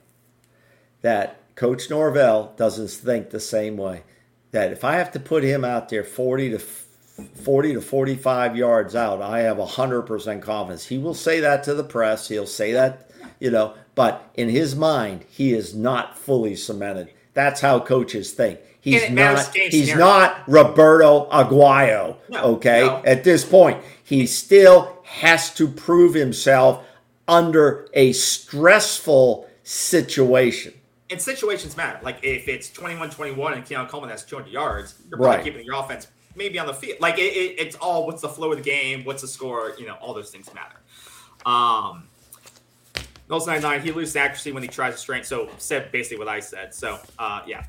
[1.02, 4.02] that Coach Norvell doesn't think the same way.
[4.50, 8.94] That if I have to put him out there 40 to 40 to 45 yards
[8.94, 10.86] out, I have 100% confidence.
[10.86, 12.28] He will say that to the press.
[12.28, 13.10] He'll say that,
[13.40, 17.10] you know, but in his mind, he is not fully cemented.
[17.38, 18.58] That's how coaches think.
[18.80, 20.04] He's And it matters not he's scenario.
[20.04, 22.80] not Roberto Aguayo, No, okay?
[22.84, 23.00] no.
[23.04, 26.84] At this point, he still has to prove himself
[27.28, 30.74] under a stressful situation.
[31.10, 32.00] and situations matter.
[32.02, 35.44] Like if it's 21-21 and Keon Coleman has 200 yards, you're probably Right.
[35.44, 36.98] keeping your offense maybe on the field.
[37.00, 39.86] Like it, it, it's all what's the flow of the game, what's the score, you
[39.86, 40.76] know, all those things matter.
[41.46, 42.08] Um,
[43.28, 45.26] Knowles 99, he loses accuracy when he tries to strength.
[45.26, 46.74] So said basically what I said.
[46.74, 47.64] So uh, yeah.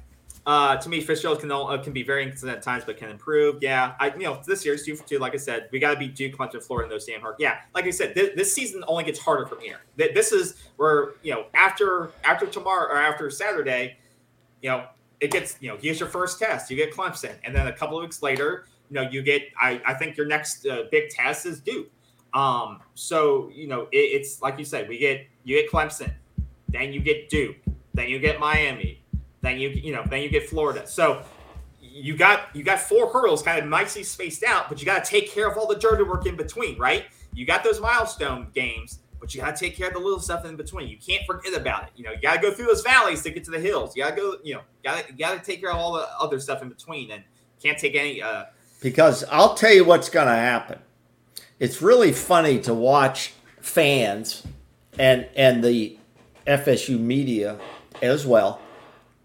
[0.46, 3.62] Uh, to me, Fitzgerald can uh, can be very inconsistent at times, but can improve.
[3.62, 5.20] Yeah, I you know this year's two for two.
[5.20, 7.36] Like I said, we got to beat Duke, Clemson, Florida, and those damn hard.
[7.38, 9.82] Yeah, like I said, this, this season only gets harder from here.
[9.98, 13.98] Th- This is where you know after after tomorrow or after Saturday,
[14.62, 14.86] you know
[15.20, 16.72] it gets you know here's your first test.
[16.72, 19.82] You get Clemson, and then a couple of weeks later, you know you get I
[19.86, 21.92] I think your next uh, big test is Duke.
[22.34, 26.14] Um, so you know it, it's like you said, we get you get Clemson,
[26.68, 27.58] then you get Duke,
[27.94, 29.04] then you get Miami,
[29.42, 30.88] then you you know then you get Florida.
[30.88, 31.24] So
[31.82, 35.10] you got you got four hurdles kind of nicely spaced out, but you got to
[35.10, 37.06] take care of all the dirty work in between, right?
[37.34, 40.46] You got those milestone games, but you got to take care of the little stuff
[40.46, 40.88] in between.
[40.88, 41.90] You can't forget about it.
[41.96, 43.96] You know, you got to go through those valleys to get to the hills.
[43.96, 46.08] You got to go, you know, got to got to take care of all the
[46.20, 47.24] other stuff in between, and
[47.62, 48.22] can't take any.
[48.22, 48.46] Uh,
[48.82, 50.80] because I'll tell you what's going to happen.
[51.60, 54.44] It's really funny to watch fans
[54.98, 55.98] and and the
[56.48, 57.60] FSU media
[58.02, 58.60] as well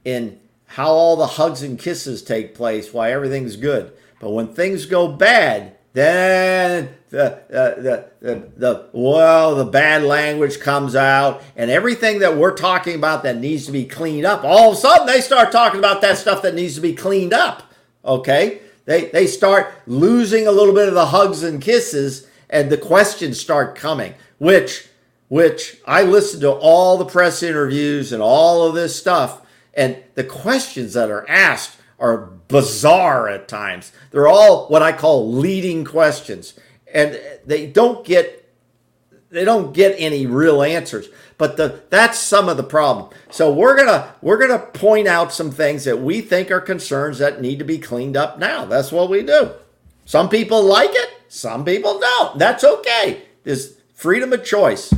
[0.05, 3.93] in how all the hugs and kisses take place why everything's good.
[4.21, 10.59] But when things go bad, then the, the, the, the, the well, the bad language
[10.59, 14.73] comes out, and everything that we're talking about that needs to be cleaned up, all
[14.73, 17.63] of a sudden they start talking about that stuff that needs to be cleaned up.
[18.05, 18.61] Okay?
[18.87, 23.41] They, they start losing a little bit of the hugs and kisses, and the questions
[23.41, 24.89] start coming, which
[25.29, 30.23] which I listened to all the press interviews and all of this stuff, and the
[30.23, 32.19] questions that are asked are
[32.49, 33.91] bizarre at times.
[34.11, 36.55] They're all what I call leading questions,
[36.93, 38.43] and they don't get
[39.31, 41.09] they don't get any real answers.
[41.37, 43.13] But the that's some of the problem.
[43.31, 47.41] So we're gonna we're gonna point out some things that we think are concerns that
[47.41, 48.65] need to be cleaned up now.
[48.65, 49.51] That's what we do.
[50.05, 52.39] Some people like it, some people don't.
[52.39, 53.23] That's okay.
[53.43, 54.93] There's freedom of choice.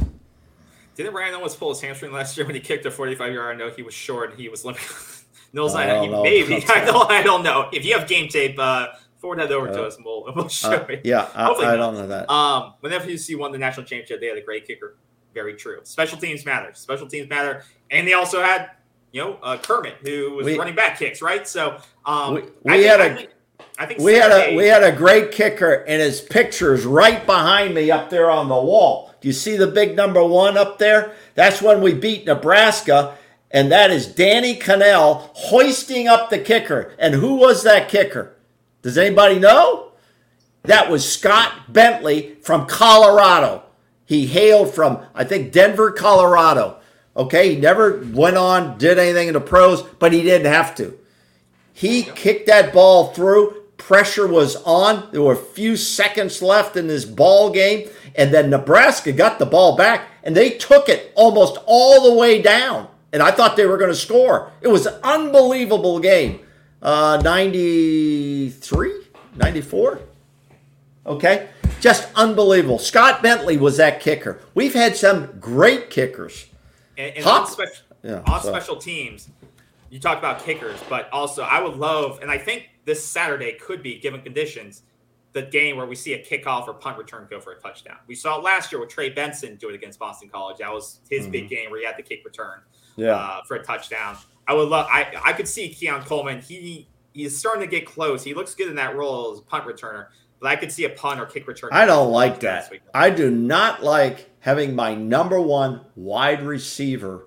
[0.96, 3.58] Didn't Ryan Owens pull his hamstring last year when he kicked a 45 yard?
[3.58, 4.30] Know he was short.
[4.30, 4.84] and He was limping.
[5.52, 6.22] Nils, I, I know.
[6.22, 6.64] maybe.
[6.68, 7.68] I don't, I don't know.
[7.72, 10.48] If you have game tape, uh, forward that over uh, to us and we'll, we'll
[10.48, 11.02] show uh, it.
[11.04, 12.30] Yeah, I, I don't know that.
[12.30, 14.96] Um, whenever you see won the national championship, they had a great kicker.
[15.36, 15.80] Very true.
[15.82, 16.70] Special teams matter.
[16.72, 17.62] Special teams matter.
[17.90, 18.70] And they also had,
[19.12, 21.46] you know, uh, Kermit, who was we, running back kicks, right?
[21.46, 23.12] So um, we, we had think, a.
[23.12, 23.30] I think,
[23.78, 27.26] I think we Saturday, had a we had a great kicker, and his picture's right
[27.26, 29.14] behind me up there on the wall.
[29.20, 31.14] Do you see the big number one up there?
[31.34, 33.18] That's when we beat Nebraska,
[33.50, 36.94] and that is Danny Kanell hoisting up the kicker.
[36.98, 38.36] And who was that kicker?
[38.80, 39.92] Does anybody know?
[40.62, 43.64] That was Scott Bentley from Colorado.
[44.06, 46.78] He hailed from, I think, Denver, Colorado.
[47.16, 50.96] Okay, he never went on, did anything in the pros, but he didn't have to.
[51.72, 53.62] He kicked that ball through.
[53.76, 55.08] Pressure was on.
[55.12, 59.46] There were a few seconds left in this ball game, and then Nebraska got the
[59.46, 62.88] ball back, and they took it almost all the way down.
[63.12, 64.52] And I thought they were going to score.
[64.60, 66.40] It was an unbelievable game.
[66.82, 68.92] Uh, 93,
[69.36, 70.00] 94.
[71.06, 71.48] Okay,
[71.80, 72.78] just unbelievable.
[72.78, 74.40] Scott Bentley was that kicker.
[74.54, 76.46] We've had some great kickers.
[76.98, 78.48] And, and on, special, yeah, on so.
[78.48, 79.28] special teams,
[79.90, 83.82] you talk about kickers, but also I would love, and I think this Saturday could
[83.82, 84.82] be, given conditions,
[85.32, 87.98] the game where we see a kickoff or punt return go for a touchdown.
[88.06, 90.58] We saw it last year with Trey Benson do it against Boston College.
[90.58, 91.32] That was his mm-hmm.
[91.32, 92.60] big game where he had the kick return
[92.96, 93.16] yeah.
[93.16, 94.16] Uh, for a touchdown.
[94.48, 94.86] I would love.
[94.90, 96.40] I I could see Keon Coleman.
[96.40, 98.22] He he's starting to get close.
[98.24, 100.06] He looks good in that role as punt returner.
[100.40, 101.70] But I could see a punt or kick return.
[101.72, 102.70] I don't like that.
[102.92, 107.26] I do not like having my number one wide receiver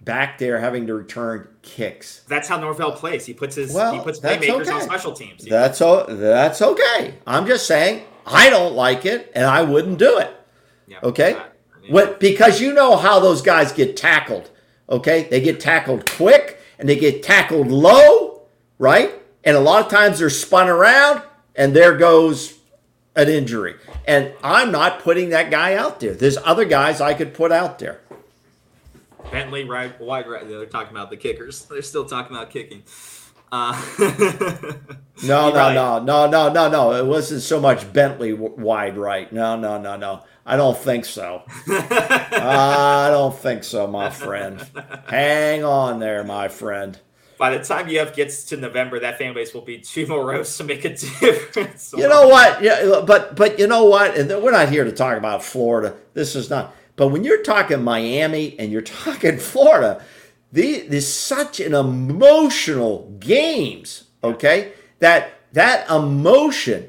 [0.00, 2.22] back there having to return kicks.
[2.28, 3.26] That's how Norvell plays.
[3.26, 4.70] He puts his well, he puts playmakers okay.
[4.70, 5.44] on special teams.
[5.44, 7.18] That's o- that's okay.
[7.26, 10.34] I'm just saying I don't like it and I wouldn't do it.
[10.86, 11.36] Yeah, okay?
[11.90, 14.50] What because you know how those guys get tackled.
[14.88, 15.24] Okay?
[15.24, 18.42] They get tackled quick and they get tackled low,
[18.78, 19.12] right?
[19.44, 21.22] And a lot of times they're spun around
[21.56, 22.58] and there goes
[23.16, 23.76] an injury.
[24.06, 26.14] And I'm not putting that guy out there.
[26.14, 28.00] There's other guys I could put out there.
[29.32, 30.46] Bentley, right, wide right.
[30.46, 31.64] They're talking about the kickers.
[31.64, 32.84] They're still talking about kicking.
[33.50, 33.72] Uh,
[35.24, 35.74] no, no, right.
[35.74, 36.92] no, no, no, no, no.
[36.92, 39.32] It wasn't so much Bentley wide right.
[39.32, 40.22] No, no, no, no.
[40.44, 41.42] I don't think so.
[41.68, 44.64] I don't think so, my friend.
[45.08, 47.00] Hang on there, my friend
[47.38, 50.64] by the time UF gets to November, that fan base will be too morose to
[50.64, 51.92] make a difference.
[51.96, 52.62] you know what?
[52.62, 54.16] Yeah, but but you know what?
[54.16, 55.96] And we're not here to talk about Florida.
[56.14, 56.74] This is not.
[56.96, 60.02] But when you're talking Miami and you're talking Florida,
[60.52, 64.04] the, there's such an emotional games.
[64.24, 66.88] Okay, that that emotion,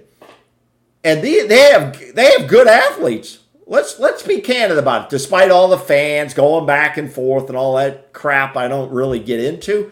[1.04, 3.40] and they, they have they have good athletes.
[3.66, 5.10] Let's let's be candid about it.
[5.10, 9.20] Despite all the fans going back and forth and all that crap, I don't really
[9.20, 9.92] get into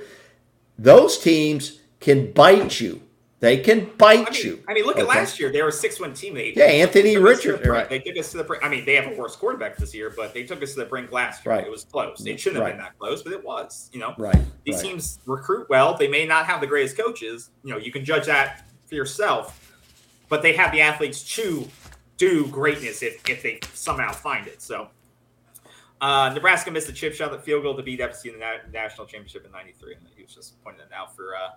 [0.77, 3.01] those teams can bite you.
[3.41, 4.63] They can bite I mean, you.
[4.67, 5.03] I mean, look okay.
[5.03, 5.51] at last year.
[5.51, 6.33] They were a six-win team.
[6.33, 7.69] They yeah, Anthony Richardson.
[7.69, 7.87] Right.
[7.87, 8.43] They took us to the.
[8.43, 8.63] Brink.
[8.63, 10.85] I mean, they have a worse quarterback this year, but they took us to the
[10.85, 11.55] brink last year.
[11.55, 11.65] Right.
[11.65, 12.25] It was close.
[12.25, 12.77] It shouldn't have right.
[12.77, 13.89] been that close, but it was.
[13.93, 14.15] You know.
[14.17, 14.37] Right.
[14.63, 14.85] These right.
[14.85, 15.97] teams recruit well.
[15.97, 17.51] They may not have the greatest coaches.
[17.63, 19.77] You know, you can judge that for yourself,
[20.29, 21.67] but they have the athletes to
[22.17, 24.61] do greatness if if they somehow find it.
[24.61, 24.87] So
[26.05, 28.71] uh, Nebraska missed a chip shot at field goal to beat FSU in the na-
[28.71, 31.55] national championship in '93, and he was just pointing it out for uh,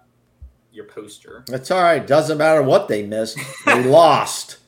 [0.73, 1.45] your poster.
[1.47, 2.07] That's all right.
[2.07, 4.59] Doesn't matter what they missed; they lost.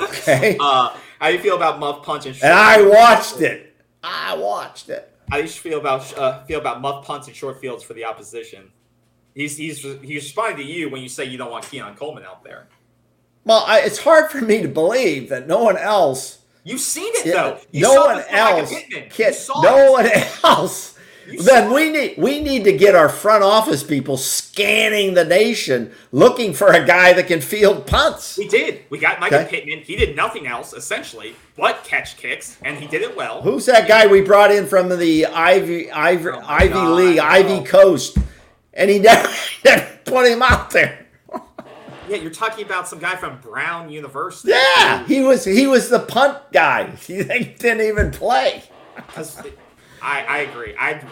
[0.00, 0.56] Okay.
[0.60, 2.36] Uh, how do you feel about Muff Punch and?
[2.42, 3.74] and I watched it.
[4.02, 5.12] I watched it.
[5.30, 8.04] How do you feel about uh, feel about Muff punts and short fields for the
[8.04, 8.70] opposition?
[9.34, 12.44] He's he's he's responding to you when you say you don't want Keon Coleman out
[12.44, 12.68] there.
[13.44, 16.40] Well, I, it's hard for me to believe that no one else.
[16.64, 17.58] You've seen it Yeah, though.
[17.70, 18.70] You no saw one else.
[19.62, 19.92] No it.
[19.92, 20.06] one
[20.44, 20.88] else.
[21.28, 25.92] You Then we need we need to get our front office people scanning the nation,
[26.10, 28.36] looking for a guy that can field punts.
[28.36, 28.82] We did.
[28.90, 29.60] We got Mycah Okay.
[29.60, 29.78] Pittman.
[29.84, 33.40] He did nothing else essentially but catch kicks, and he did it well.
[33.42, 37.52] Who's that guy we brought in from the Ivy Ivy, Oh Ivy God, League, Ivy.
[37.52, 37.64] Oh.
[37.64, 38.18] Coast,
[38.74, 39.28] and he never,
[39.64, 41.01] never put him out there.
[42.12, 44.50] Yeah, you're talking about some guy from Brown University.
[44.50, 46.90] Yeah, he was he was the punt guy.
[47.06, 48.62] He didn't even play.
[49.16, 49.58] it-
[50.02, 50.74] I I agree.
[50.78, 51.02] I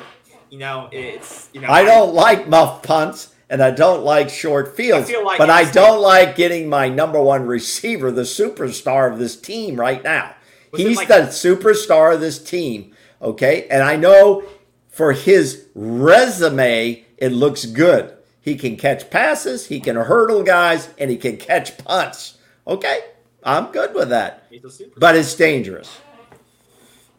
[0.51, 4.77] you know it's you know I don't like muff punts and I don't like short
[4.77, 9.19] fields, I like but I don't like getting my number one receiver, the superstar of
[9.19, 10.35] this team right now.
[10.77, 13.67] He's like- the superstar of this team, okay?
[13.69, 14.45] And I know
[14.89, 18.13] for his resume, it looks good.
[18.41, 22.39] He can catch passes, he can hurdle guys, and he can catch punts.
[22.67, 23.01] Okay,
[23.45, 24.99] I'm good with that, He's a super.
[24.99, 25.99] but it's dangerous.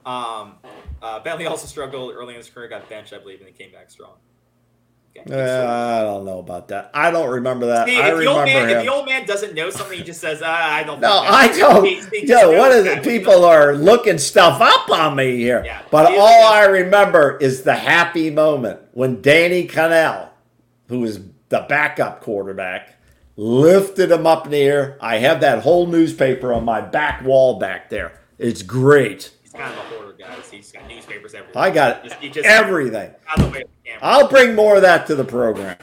[0.06, 0.54] Um,
[1.02, 3.72] uh, Bentley also struggled early in his career, got benched, I believe, and he came
[3.72, 4.14] back strong.
[5.18, 5.30] Okay.
[5.30, 6.90] Uh, I don't know about that.
[6.94, 7.86] I don't remember that.
[7.86, 10.22] See, I if, the remember man, if the old man doesn't know something, he just
[10.22, 11.84] says, ah, "I don't." No, I don't.
[11.86, 15.64] He- he one knows of the people are looking stuff up on me here.
[15.66, 15.82] Yeah.
[15.92, 20.30] But is- all I remember is the happy moment when Danny Kanell,
[20.92, 21.20] who was
[21.50, 22.96] the backup quarterback,
[23.38, 24.98] lifted him up in the air.
[25.02, 28.20] I have that whole newspaper on my back wall back there.
[28.38, 29.32] It's great.
[29.42, 30.50] He's kind of a hoarder, guys.
[30.52, 31.64] He's got newspapers everywhere.
[31.64, 33.14] I got Just- just- everything.
[33.38, 33.92] the way the.
[34.02, 35.78] I'll bring more of that to the program.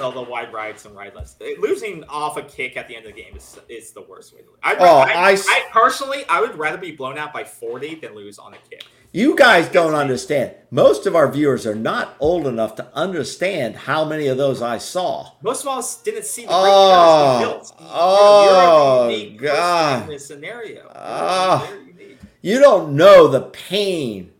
[0.00, 1.36] all the wide rights and wide lefts.
[1.40, 4.34] Uh, losing off a kick at the end of the game is, is the worst
[4.34, 4.58] way to lose.
[4.62, 8.14] I, Oh, I, I- I personally, I would rather be blown out by 40 than
[8.14, 8.84] lose on a kick.
[9.16, 10.54] You guys don't understand.
[10.72, 14.78] Most of our viewers are not old enough to understand how many of those I
[14.78, 15.30] saw.
[15.40, 17.72] Most of us didn't see the Oh, built.
[17.78, 20.02] Oh, you're a unique person God.
[20.02, 20.90] in this scenario.
[20.96, 21.72] Oh.
[22.42, 24.32] You don't know the pain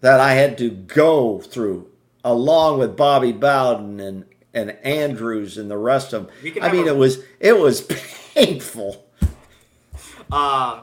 [0.00, 1.90] that I had to go through
[2.24, 6.62] along with Bobby Bowden and, and Andrews and the rest of them.
[6.62, 7.82] I mean, a- it was it was
[8.34, 9.04] painful.
[10.32, 10.80] Um,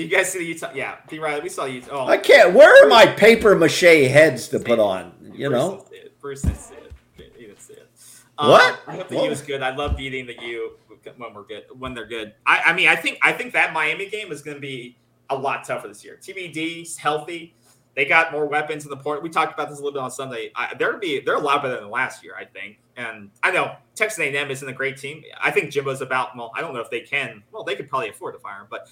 [0.00, 0.70] did you guys see the Utah?
[0.74, 1.18] Yeah, B.
[1.18, 2.06] Riley, we saw Utah.
[2.06, 2.54] Oh, I can't.
[2.54, 5.12] Where are my paper mache heads to put on?
[5.34, 5.72] You know.
[5.72, 6.20] didn't see it.
[6.20, 7.32] Bruce didn't see it.
[7.36, 7.90] He didn't see it.
[8.36, 8.72] What?
[8.72, 9.24] Um, I hope the What?
[9.26, 9.62] U is good.
[9.62, 10.78] I love beating the U
[11.18, 11.64] when we're good.
[11.78, 12.32] When they're good.
[12.46, 14.96] I, I mean, I think I think that Miami game is going to be
[15.28, 16.18] a lot tougher this year.
[16.18, 17.54] TVD's healthy.
[17.94, 19.22] They got more weapons in the port.
[19.22, 20.50] We talked about this a little bit on Sunday.
[20.56, 22.78] I, they're be they're a lot better than last year, I think.
[22.96, 25.22] And I know Texas A&M isn't a great team.
[25.42, 26.34] I think Jimbo's about.
[26.34, 27.42] Well, I don't know if they can.
[27.52, 28.88] Well, they could probably afford to fire him, but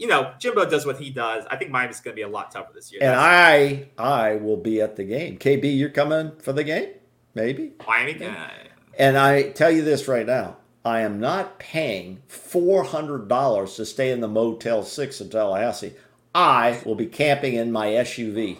[0.00, 1.44] you know, Jimbo does what he does.
[1.50, 3.02] I think Miami's going to be a lot tougher this year.
[3.02, 5.36] And I I will be at the game.
[5.36, 6.88] KB, you're coming for the game?
[7.34, 7.72] Maybe.
[7.86, 8.24] Miami.
[8.24, 8.48] uh,
[8.98, 13.84] And I tell you this right now, I am not paying four hundred dollars to
[13.84, 15.92] stay in the Motel Six in Tallahassee.
[16.34, 18.56] I will be camping in my SUV.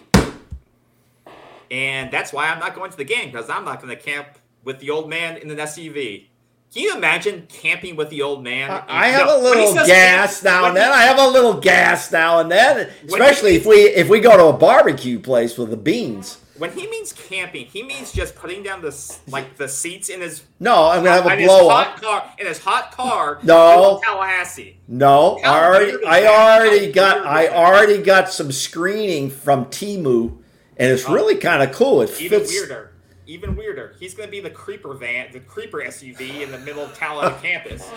[1.71, 4.27] And that's why I'm not going to the game because I'm not going to camp
[4.63, 6.27] with the old man in an SUV.
[6.73, 8.69] Can you imagine camping with the old man?
[8.87, 10.87] I, have No, a little gas now and then.
[10.87, 14.19] he- I have a little gas now and then, especially he- if we if we
[14.21, 16.37] go to a barbecue place with the beans.
[16.57, 18.95] When he means camping, he means just putting down the
[19.27, 22.01] like the seats in his No, I'm gonna have a blow hot up.
[22.01, 23.39] car in his hot car.
[23.43, 23.99] No.
[24.05, 24.77] Tallahassee.
[24.87, 30.37] No, I already I already got I already got some screening from Temu,
[30.77, 31.13] and it's Oh.
[31.13, 32.01] really kind of cool.
[32.03, 32.53] It Even fits.
[32.53, 32.90] weirder.
[33.27, 33.95] Even weirder.
[33.99, 37.47] He's going to be the creeper van, the creeper SUV in the middle of Tallahassee
[37.47, 37.89] campus.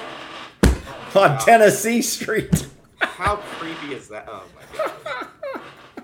[1.14, 2.66] on Tennessee Street.
[2.99, 4.29] How creepy is that?
[4.29, 5.29] Oh my god.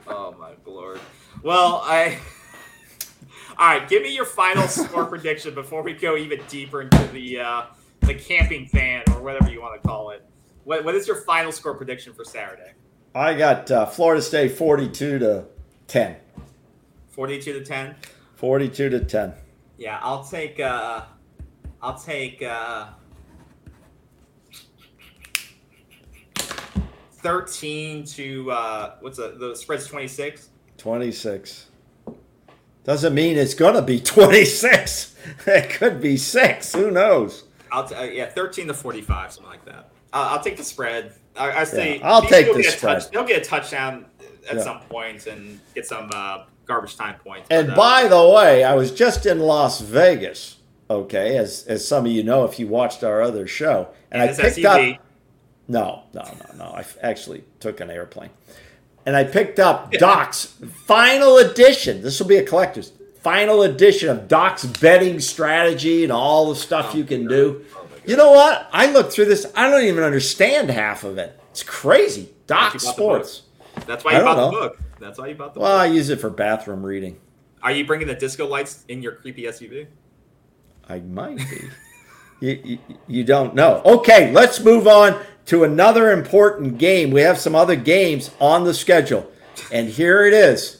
[0.06, 1.00] Oh my lord.
[1.42, 2.18] Well, I.
[3.58, 7.40] All right, give me your final score prediction before we go even deeper into the
[7.40, 7.62] uh,
[8.00, 10.24] the camping fan or whatever you want to call it.
[10.64, 12.72] What, what is your final score prediction for Saturday?
[13.14, 15.44] I got uh, Florida State 42 to
[15.88, 16.16] 10.
[17.08, 17.96] Forty-two to ten.
[18.44, 19.34] 42 to 10.
[19.76, 20.58] Yeah, I'll take.
[20.58, 21.02] Uh,
[21.82, 22.42] I'll take.
[22.42, 22.86] Uh,
[27.22, 30.48] Thirteen to uh, what's the the spread's twenty six.
[30.78, 31.66] 26.
[32.84, 35.08] Doesn't mean it's going to be 26.
[35.46, 36.72] It could be 6.
[36.72, 37.44] Who knows?
[37.70, 39.90] I'll t- uh, yeah, thirteen to forty-five, something like that.
[40.14, 41.12] Uh, I'll take the spread.
[41.36, 43.00] I, I say Yeah, I'll take the spread.
[43.02, 44.06] Touch, they'll get a touchdown
[44.48, 44.62] at Yeah.
[44.62, 47.48] some point and get some uh, garbage time points.
[47.50, 50.56] And But, uh, by the way, I was just in Las Vegas,
[50.88, 53.88] okay, as, as some of you know if you watched our other show.
[54.10, 54.98] And I picked up.
[55.68, 56.64] No, no, no, no.
[56.64, 58.30] I actually took an airplane.
[59.04, 60.46] And I picked up Doc's
[60.86, 62.02] final edition.
[62.02, 66.94] This will be a collector's final edition of Doc's betting strategy and all the stuff
[66.94, 67.64] you can do.
[68.06, 68.68] You know what?
[68.72, 69.46] I looked through this.
[69.54, 71.38] I don't even understand half of it.
[71.50, 72.30] It's crazy.
[72.46, 73.42] Doc That's why you bought the Sports.
[73.86, 74.78] That's why you bought the book.
[74.98, 75.68] That's why you bought the book.
[75.68, 77.18] Well, I use it for bathroom reading.
[77.62, 79.86] Are you bringing the disco lights in your creepy SUV?
[80.88, 81.68] I might be.
[82.40, 83.82] you, you, you don't know.
[83.84, 87.10] Okay, let's move on to another important game.
[87.10, 89.30] We have some other games on the schedule.
[89.72, 90.79] And here it is.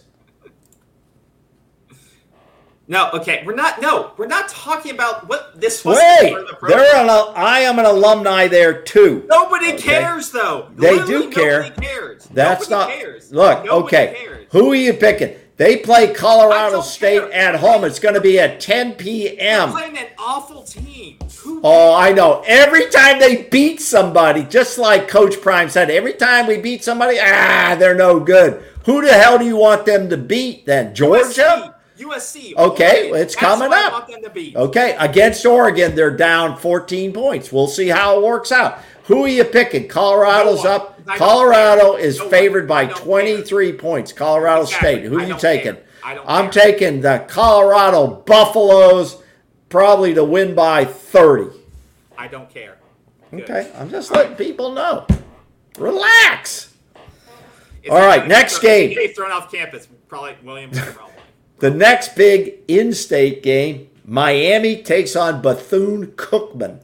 [2.91, 3.81] No, okay, we're not.
[3.81, 5.97] No, we're not talking about what this was.
[5.97, 9.25] Wait, the they're an, I am an alumni there too.
[9.29, 9.83] Nobody Okay.
[10.01, 10.67] cares, though.
[10.75, 11.63] They Literally do care.
[11.63, 12.25] Nobody cares.
[12.33, 13.01] That's Nobody not.
[13.01, 13.33] Cares.
[13.33, 14.17] Look, Nobody okay.
[14.19, 14.47] Cares.
[14.51, 15.37] Who are you picking?
[15.57, 17.33] They play Colorado State care.
[17.33, 17.85] at home.
[17.85, 19.71] It's going to be at 10 They're p.m.
[19.71, 21.17] playing an awful team.
[21.45, 22.43] Who Oh, I know.
[22.45, 27.19] Every time they beat somebody, just like Coach Prime said, every time we beat somebody,
[27.23, 28.65] ah, they're no good.
[28.87, 30.93] Who the hell do you want them to beat then?
[30.93, 31.77] Georgia?
[32.01, 32.57] USC.
[32.57, 33.23] Okay, Oregon.
[33.23, 33.93] it's That's coming up.
[33.93, 34.57] want them to beat.
[34.57, 37.53] Okay, against Oregon, they're down 14 points.
[37.53, 38.79] We'll see how it works out.
[39.05, 39.89] Who are you picking?
[39.89, 41.05] Colorado's No up.
[41.17, 42.01] Colorado care.
[42.01, 44.13] is No favored by I don't 23 points.
[44.13, 44.89] Colorado Exactly.
[44.93, 45.05] State.
[45.05, 45.75] Who are you taking?
[45.75, 45.85] care.
[46.05, 46.63] I don't I'm care.
[46.73, 49.23] taking the Colorado Buffaloes,
[49.69, 51.57] probably to win by 30.
[52.17, 52.77] I don't care.
[53.31, 53.43] Good.
[53.43, 55.07] Okay, I'm just letting people know.
[55.79, 56.75] Relax.
[57.91, 58.95] All right, next game.
[59.15, 59.89] thrown off campus.
[60.09, 60.79] Probably Williams.
[61.61, 66.81] The next big in-state game, Miami takes on Bethune Cookman.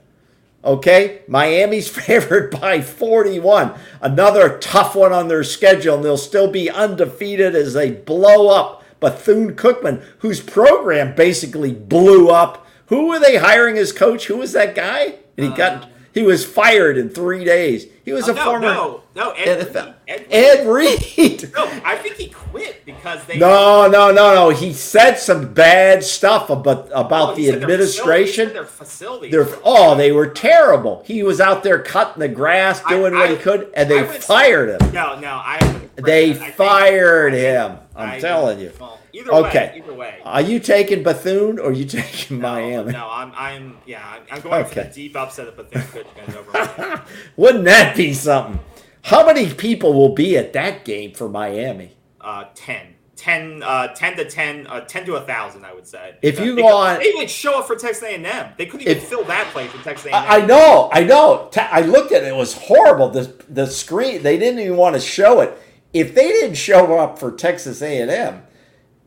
[0.62, 3.72] Okay, Miami's favored by 41.
[4.02, 8.84] Another tough one on their schedule, and they'll still be undefeated as they blow up
[9.00, 12.66] Bethune Cookman, whose program basically blew up.
[12.86, 14.26] Who were they hiring as coach?
[14.26, 15.14] Who was that guy?
[15.36, 17.86] And he uh, got he was fired in three days.
[18.06, 19.94] He was Oh, a no, former no, no, Ed NFL.
[20.06, 20.26] Reed.
[20.30, 21.00] Ed Reed.
[21.00, 21.52] Ed Reed.
[21.56, 23.36] No, I think he quit because they.
[23.36, 24.48] No, no, no, no.
[24.50, 27.86] He said some bad stuff about about Oh, the their administration.
[28.06, 29.32] facility- he said Their facilities.
[29.32, 31.02] They're oh, they were terrible.
[31.04, 34.12] He was out there cutting the grass, I- doing what he could, and they would
[34.12, 34.92] say- fired him.
[34.92, 35.58] No, no, I.
[35.96, 36.30] They.
[36.38, 37.78] I fired him.
[37.96, 38.70] I'm I- telling you.
[38.78, 39.58] well, either Okay.
[39.74, 40.14] way, either way.
[40.24, 42.92] Are you taking Bethune or are you taking No, Miami?
[42.92, 46.04] No, I'm, I'm, yeah, I'm, I'm going for the deep upset of Bethune.
[47.36, 48.60] Wouldn't that be something?
[49.02, 51.92] How many people will be at that game for Miami?
[52.20, 52.94] uh, 10.
[53.14, 56.16] 10, uh, 10 to 10, uh, 10 to 1,000, I would say.
[56.22, 58.48] If you they go could- on- They would show up for Texas A&M.
[58.58, 60.14] They couldn't even If- fill that place for Texas A&M.
[60.14, 61.48] I, I know, I know.
[61.56, 63.08] I looked at it; it was horrible.
[63.08, 65.56] The the screen they didn't even want to show it.
[65.94, 68.42] If they didn't show up for Texas A and M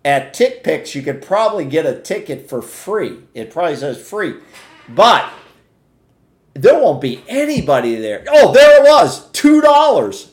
[0.04, 3.18] at Tick Picks, you could probably get a ticket for free.
[3.36, 4.36] It probably says free,
[4.88, 5.26] but
[6.62, 8.24] there won't be anybody there.
[8.30, 10.32] Oh, there it was, two dollars.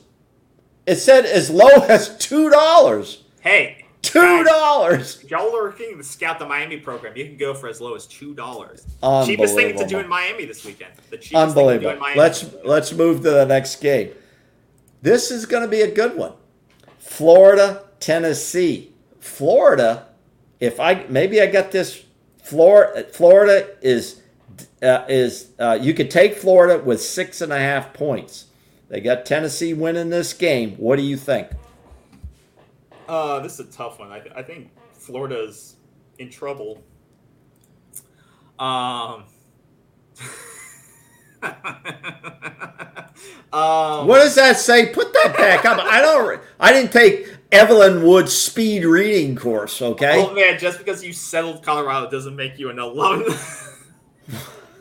[0.86, 3.22] It said as low as two dollars.
[3.40, 5.24] Hey, Two dollars.
[5.28, 8.06] y'all are looking to scout the Miami program, you can go for as low as
[8.06, 9.26] $2.
[9.26, 10.92] Cheapest thing to do in Miami this weekend.
[11.10, 12.00] The cheapest thing to do in Unbelievable.
[12.00, 12.18] Miami.
[12.20, 14.10] Let's let's move to the next game.
[15.02, 16.34] This is going to be a good one.
[16.98, 18.92] Florida, Tennessee.
[19.18, 20.06] Florida,
[20.60, 22.04] if I maybe I got this.
[22.42, 24.22] Florida, Florida is
[24.87, 28.47] uh, is uh, you could take Florida with six and a half points.
[28.89, 30.76] They got Tennessee winning this game.
[30.76, 31.49] What do you think?
[33.09, 34.12] Uh, this is a tough one.
[34.12, 35.76] I, th- I think Florida's
[36.18, 36.82] in trouble.
[38.59, 39.24] Um.
[43.53, 44.93] um, What does that say?
[44.93, 45.78] Put that back up.
[45.80, 46.41] I don't.
[46.59, 49.82] I didn't take Evelyn Wood's speed reading course.
[49.82, 50.25] Okay.
[50.25, 53.25] Oh man, just because you settled Colorado doesn't make you an alum.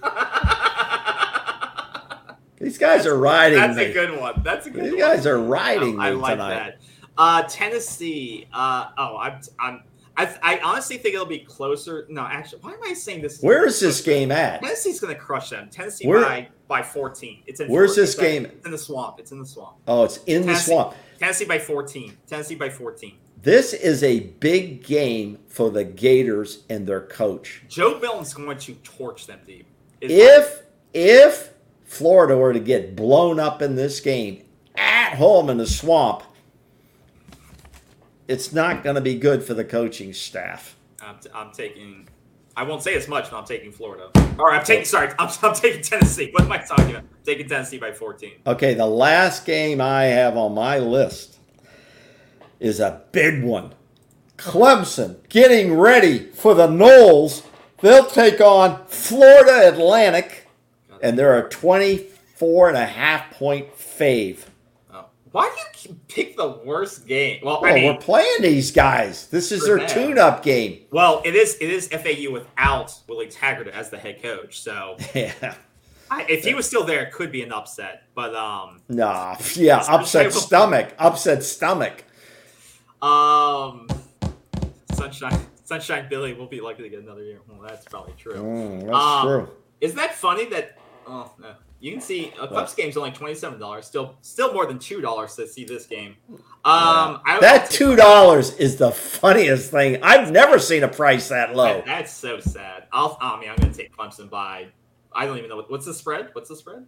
[2.59, 3.85] These guys are riding That's me.
[3.85, 4.41] a good one.
[4.43, 4.91] That's a good one.
[4.91, 5.15] These one.
[5.15, 6.55] guys are riding I, I me like tonight.
[6.55, 6.77] that.
[7.17, 8.47] Uh, Tennessee.
[8.53, 9.39] Uh, oh, I'm.
[9.59, 9.83] I'm.
[10.17, 12.05] I, I honestly think it'll be closer.
[12.09, 13.41] No, actually, why am I saying this?
[13.41, 14.61] Where is this game at?
[14.61, 15.67] Tennessee's going to crush them.
[15.69, 17.43] Tennessee Where- by by 14.
[17.45, 17.67] It's in.
[17.67, 18.01] Where's Florida.
[18.01, 18.45] this It's game?
[18.45, 19.19] It's in the swamp.
[19.19, 19.75] It's in the swamp.
[19.87, 20.95] Oh, it's in the swamp.
[21.19, 22.17] Tennessee by 14.
[22.27, 23.17] Tennessee by 14.
[23.41, 27.63] This is a big game for the Gators and their coach.
[27.67, 29.67] Joe Milton's going to torch them deep.
[30.11, 30.63] If
[30.93, 31.53] if
[31.85, 34.43] Florida were to get blown up in this game
[34.75, 36.23] at home in the swamp,
[38.27, 40.75] it's not going to be good for the coaching staff.
[41.01, 42.07] I'm, I'm taking.
[42.57, 44.09] I won't say as much, but I'm taking Florida.
[44.15, 44.85] All right, I'm taking.
[44.85, 46.29] Sorry, I'm, I'm taking Tennessee.
[46.31, 47.03] What am I talking about?
[47.03, 48.31] I'm taking Tennessee by 14.
[48.47, 51.37] Okay, the last game I have on my list
[52.59, 53.73] is a big one.
[54.37, 57.43] Clemson getting ready for the Noles.
[57.85, 60.47] They'll take on Florida Atlantic,
[61.03, 61.97] and they're a 20
[62.33, 64.39] four and a half point fave.
[64.91, 65.05] Oh.
[65.31, 67.41] Why do you pick the worst game?
[67.43, 69.27] Well, Well, I mean, we're playing these guys.
[69.27, 70.79] This is their tune-up game.
[70.89, 74.59] well, it is it is FAU without Willie Taggart as the head coach.
[74.61, 75.53] So Yeah.
[76.09, 78.07] I, if he was still there, it could be an upset.
[78.15, 79.35] But um, Nah.
[79.53, 79.83] Yeah.
[79.87, 80.91] Upset stomach.
[80.97, 82.03] Upset stomach.
[83.03, 83.87] um,
[84.95, 87.39] Sunshine Sunshine Billy will be lucky to get another year.
[87.47, 88.35] Well, that's probably true.
[88.35, 89.49] Mm, that's Um, true.
[89.81, 90.77] Isn't that funny that
[91.07, 91.53] oh no.
[91.79, 95.01] you can see a Cubs game's only twenty seven dollars, still still more than two
[95.01, 96.15] dollars to see this game.
[96.63, 100.01] Um, I, That two dollars is the funniest thing.
[100.01, 101.65] I've never seen a price that low.
[101.75, 102.85] that- that's so sad.
[102.93, 104.67] I'll I mean I'm gonna take Clemson by
[105.13, 106.29] I don't even know what, what's the spread.
[106.33, 106.85] What's the spread?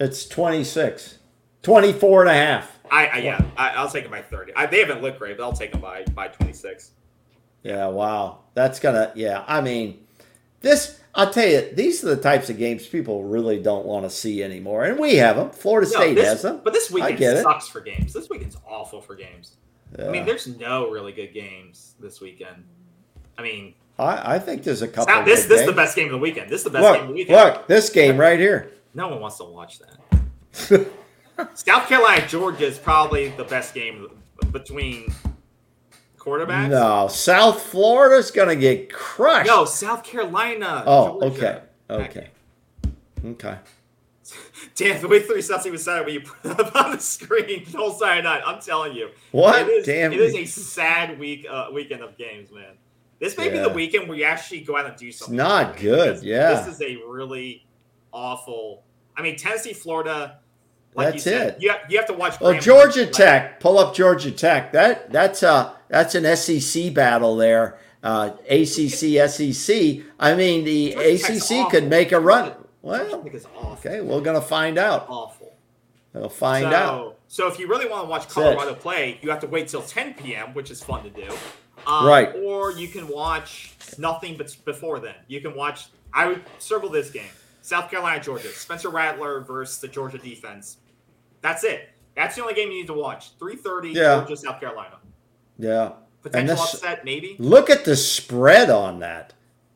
[0.00, 1.18] It's 26.
[1.62, 2.78] 24 and a half.
[2.90, 4.52] I, I yeah I, I'll take it by thirty.
[4.54, 6.90] I, they haven't looked great, but I'll take them by by twenty six.
[7.64, 8.42] Yeah, wow.
[8.54, 10.06] That's gonna yeah, I mean
[10.60, 14.10] this I'll tell you, these are the types of games people really don't want to
[14.10, 14.84] see anymore.
[14.84, 15.50] And we have them.
[15.50, 16.60] Florida State this, has them.
[16.64, 17.42] but this weekend get it.
[17.42, 18.12] sucks for games.
[18.12, 19.56] This weekend's awful for games.
[19.96, 22.64] I mean, there's no really good games this weekend.
[23.38, 26.06] I mean, I, I think there's a couple not- this this is the best game
[26.06, 26.50] of the weekend.
[26.50, 27.38] This is the best game of the weekend.
[27.38, 28.70] look, this game right here.
[28.96, 30.86] No one wants to watch that.
[31.54, 34.08] South Carolina Georgia is probably the best game
[34.52, 35.12] between
[36.24, 36.70] quarterbacks.
[36.70, 39.46] No, South Florida's gonna get crushed.
[39.46, 40.82] No, South Carolina.
[40.86, 41.62] Oh, Georgia.
[41.90, 42.04] okay.
[42.04, 42.30] Okay.
[43.24, 43.58] Okay.
[44.74, 47.78] Damn, the way three Celtics was sad when you put up on the screen the
[47.78, 48.42] whole Saturday night.
[48.44, 49.10] I'm telling you.
[49.32, 49.62] What?
[49.62, 50.12] It is, Damn.
[50.12, 52.74] it is a sad week uh, weekend of games, man.
[53.20, 55.36] This may be the weekend where you actually go out and do something.
[55.36, 56.62] not good, yeah.
[56.62, 57.64] This is a really
[58.12, 58.82] awful.
[59.16, 60.40] I mean, Tennessee, Florida.
[60.94, 61.62] Like That's you said, it.
[61.62, 62.40] You have, you have to watch.
[62.40, 64.72] Well, Graham Georgia like- Tech, pull up Georgia Tech.
[64.72, 67.78] That that's a that's an SEC battle there.
[68.02, 70.02] Uh, ACC, SEC.
[70.20, 72.52] I mean, the Georgia ACC could make a run.
[72.82, 73.78] Well, awful.
[73.78, 75.06] okay, we're gonna find out.
[75.08, 75.56] Awful.
[76.12, 77.18] We'll find so, out.
[77.26, 78.28] So if you really want to watch.
[78.28, 81.28] Colorado play, you have to wait till 10 p.m., which is fun to do.
[81.86, 82.32] Um, Right.
[82.44, 85.14] Or you can watch nothing but before then.
[85.26, 85.88] You can watch.
[86.12, 87.30] I would circle this game:
[87.62, 88.48] South Carolina, Georgia.
[88.48, 90.76] Spencer Rattler versus the Georgia defense.
[91.44, 91.90] That's it.
[92.16, 93.36] That's the only game you need to watch.
[93.38, 94.20] 3:30, Yeah.
[94.20, 94.96] Georgia, South Carolina.
[95.58, 95.90] Yeah.
[96.22, 97.36] Potential this- upset, maybe.
[97.38, 99.34] Look at the spread on that.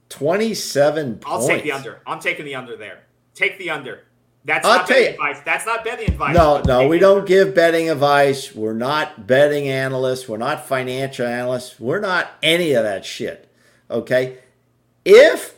[0.08, 1.46] Twenty-seven I'll points.
[1.48, 2.00] take the under.
[2.06, 3.00] I'm taking the under there.
[3.34, 4.04] Take the under.
[4.46, 5.36] That's I'll not betting you- advice.
[5.44, 6.34] That's not betting advice.
[6.34, 8.54] No, no, we don't give betting advice.
[8.54, 10.26] We're not betting analysts.
[10.26, 11.78] We're not financial analysts.
[11.78, 13.48] We're not any of that shit.
[13.90, 14.38] Okay?
[15.04, 15.54] If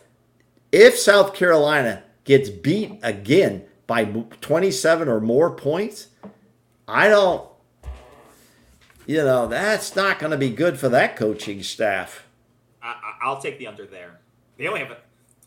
[0.73, 6.07] if South Carolina gets beat again by 27 or more points,
[6.87, 7.51] I don't
[9.11, 12.29] you know, that's not going to be good for that coaching staff.
[12.81, 14.21] I, I'll take the under there.
[14.57, 14.99] They only have a,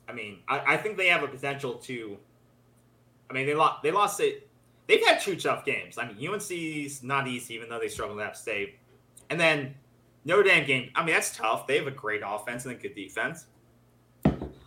[0.10, 2.18] I mean, I, I think they have a potential to.
[3.30, 3.82] I mean, they lost.
[3.82, 4.50] They lost it.
[4.88, 5.98] They've had two tough games.
[5.98, 8.76] I mean, UNC's not easy, even though they struggled at App State.
[9.30, 9.76] And then
[10.26, 10.92] Notre Dame game.
[10.94, 11.66] I mean, that's tough.
[11.66, 13.46] They have a great offense and a good defense.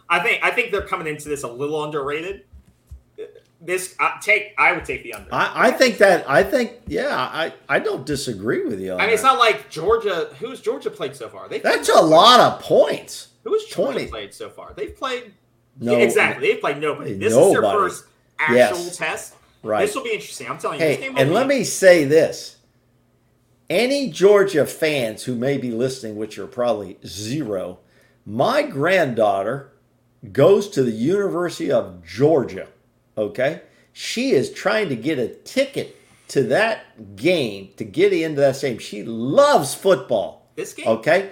[0.09, 0.43] I think.
[0.43, 2.45] I think they're coming into this a little underrated.
[3.61, 4.55] This uh, take.
[4.59, 5.33] I would take the under.
[5.33, 9.15] I, I think that I think yeah, I, I don't disagree with you I mean,
[9.15, 10.29] it's not like Georgia.
[10.41, 11.49] Who's Georgia played so far?
[11.49, 13.29] They That's a lot of points.
[13.45, 14.07] Who has Georgia 20.
[14.09, 14.75] played so far?
[14.77, 15.33] They've played
[15.81, 16.47] No, Yeah, exactly.
[16.49, 17.15] They've played nobody.
[17.15, 18.05] This is their first
[18.39, 18.97] actual Yes.
[18.97, 19.35] test.
[19.63, 19.87] Right.
[19.87, 20.49] This will be interesting.
[20.49, 20.87] I'm telling you.
[20.87, 22.57] this Hey, game and be, let me say this.
[23.69, 27.79] Any Georgia fans who may be listening, which are probably zero,
[28.25, 29.73] my granddaughter
[30.33, 32.69] goes to the University of Georgia.
[33.17, 33.63] Okay?
[33.93, 35.97] She is trying to get a ticket
[36.29, 38.79] to that game to get into that same.
[38.79, 40.51] She loves football.
[40.55, 40.87] this game.
[40.89, 41.31] Okay?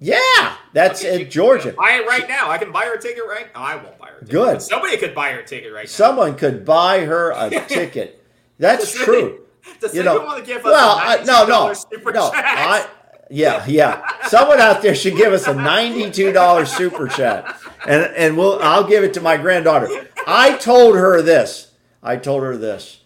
[0.00, 1.72] Yeah, that's Okay, at Georgia.
[1.72, 2.50] Buy it right now.
[2.50, 3.46] I can buy her a ticket right.
[3.54, 4.16] No, I won't buy her.
[4.16, 4.30] A ticket.
[4.32, 4.62] Good.
[4.62, 5.90] Somebody could buy her a ticket right now.
[5.90, 8.24] Someone could buy her a ticket.
[8.58, 9.40] That's Does true.
[9.80, 12.30] Does you anyone know, want to give us well, I, no, no, no.
[12.30, 12.44] chat?
[12.44, 12.86] I,
[13.30, 14.02] yeah, yeah.
[14.26, 17.56] Someone out there should give us a ninety-two dollars super chat,
[17.86, 19.88] and and we'll I'll give it to my granddaughter.
[20.26, 21.72] I told her this.
[22.02, 23.00] I told her this.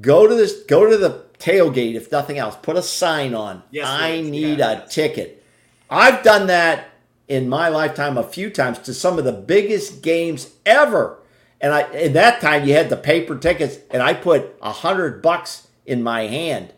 [0.00, 0.62] Go to this.
[0.64, 1.94] Go to the tailgate.
[1.94, 3.62] If nothing else, put a sign on.
[3.70, 4.30] Yes, I please.
[4.30, 5.44] need Yeah, a ticket.
[5.90, 6.86] I've done that
[7.28, 11.18] in my lifetime a few times to some of the biggest games ever.
[11.60, 15.22] And I in that time you had the paper tickets, and I put a hundred
[15.22, 16.72] bucks in my hand,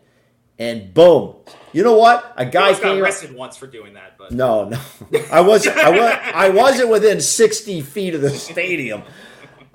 [0.58, 1.36] and boom.
[1.72, 2.32] You know what?
[2.36, 3.02] A guy got came.
[3.02, 4.80] arrested once for doing that, but No, no,
[5.32, 5.76] I wasn't.
[5.76, 6.00] I was.
[6.34, 9.02] I wasn't within sixty feet of the stadium.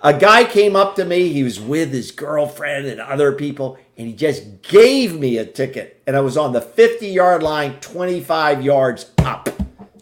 [0.02, 1.28] A guy came up to me.
[1.34, 6.02] He was with his girlfriend and other people, and he just gave me a ticket.
[6.08, 9.50] And I was on the fifty-yard line, twenty-five yards up.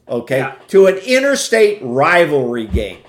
[0.08, 0.56] Okay, Yeah.
[0.68, 3.00] to an interstate rivalry game.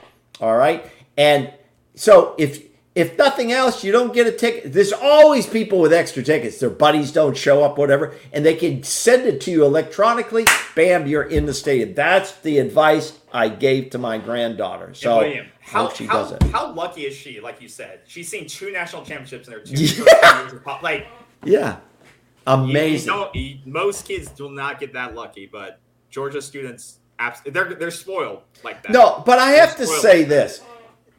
[0.40, 0.84] All right,
[1.18, 1.52] and
[1.94, 2.62] so if
[2.98, 4.72] if nothing else, you don't get a ticket.
[4.72, 6.58] There's always people with extra tickets.
[6.58, 10.44] Their buddies don't show up, whatever, and they can send it to you electronically.
[10.74, 11.94] Bam, you're in the stadium.
[11.94, 14.94] That's the advice I gave to my granddaughter.
[14.94, 16.42] So William, how, she how, does it.
[16.44, 17.40] how lucky is she?
[17.40, 20.40] Like you said, she's seen two national championships in her two Yeah.
[20.48, 20.82] years pop.
[20.82, 21.06] Like
[21.44, 23.24] Yeah, you- you amazing.
[23.34, 25.78] you- most kids do not get that lucky, but
[26.10, 26.98] Georgia students,
[27.44, 28.92] they're they're spoiled like that.
[28.92, 30.02] No, but I have to Spoiled.
[30.02, 30.62] say this: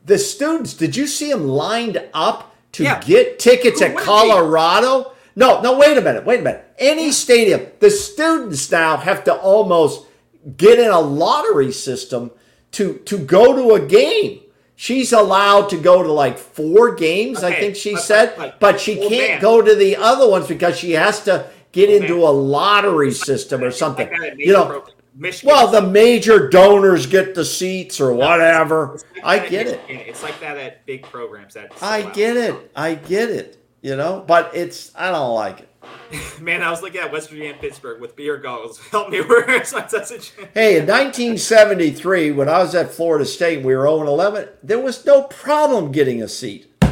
[0.05, 0.73] the students.
[0.73, 3.01] Did you see them lined up to Yeah.
[3.01, 3.97] get tickets Who at?
[3.97, 5.11] Colorado?
[5.35, 5.77] No, no.
[5.77, 6.25] Wait a minute.
[6.25, 6.63] Wait a minute.
[6.77, 10.05] Any stadium, the students now have to almost
[10.57, 12.31] get in a lottery system
[12.71, 14.41] to to go to a game.
[14.75, 18.79] She's allowed to go to like four games, I think she but- said, but- but
[18.79, 19.41] she can't man.
[19.41, 22.23] go to the other ones because she has to get into man.
[22.23, 24.07] a lottery system or something.
[24.09, 24.83] Like that at You know, pro-
[25.19, 25.53] Michigan.
[25.53, 28.99] well, the major donors get the seats or whatever.
[29.23, 29.81] Like I get it.
[29.87, 31.53] It's like that at big programs.
[31.55, 32.13] That I sell out.
[32.15, 32.71] get it.
[32.75, 33.55] I get it.
[33.81, 35.65] You know, but it's I don't like it.
[36.41, 38.79] Man, I was looking at West Virginia and Pittsburgh with beer goggles.
[38.91, 39.81] Help me, where's my?
[40.53, 44.49] Hey, in 1973, when I was at Florida State, we were 0 11.
[44.63, 46.65] There was no problem getting a seat.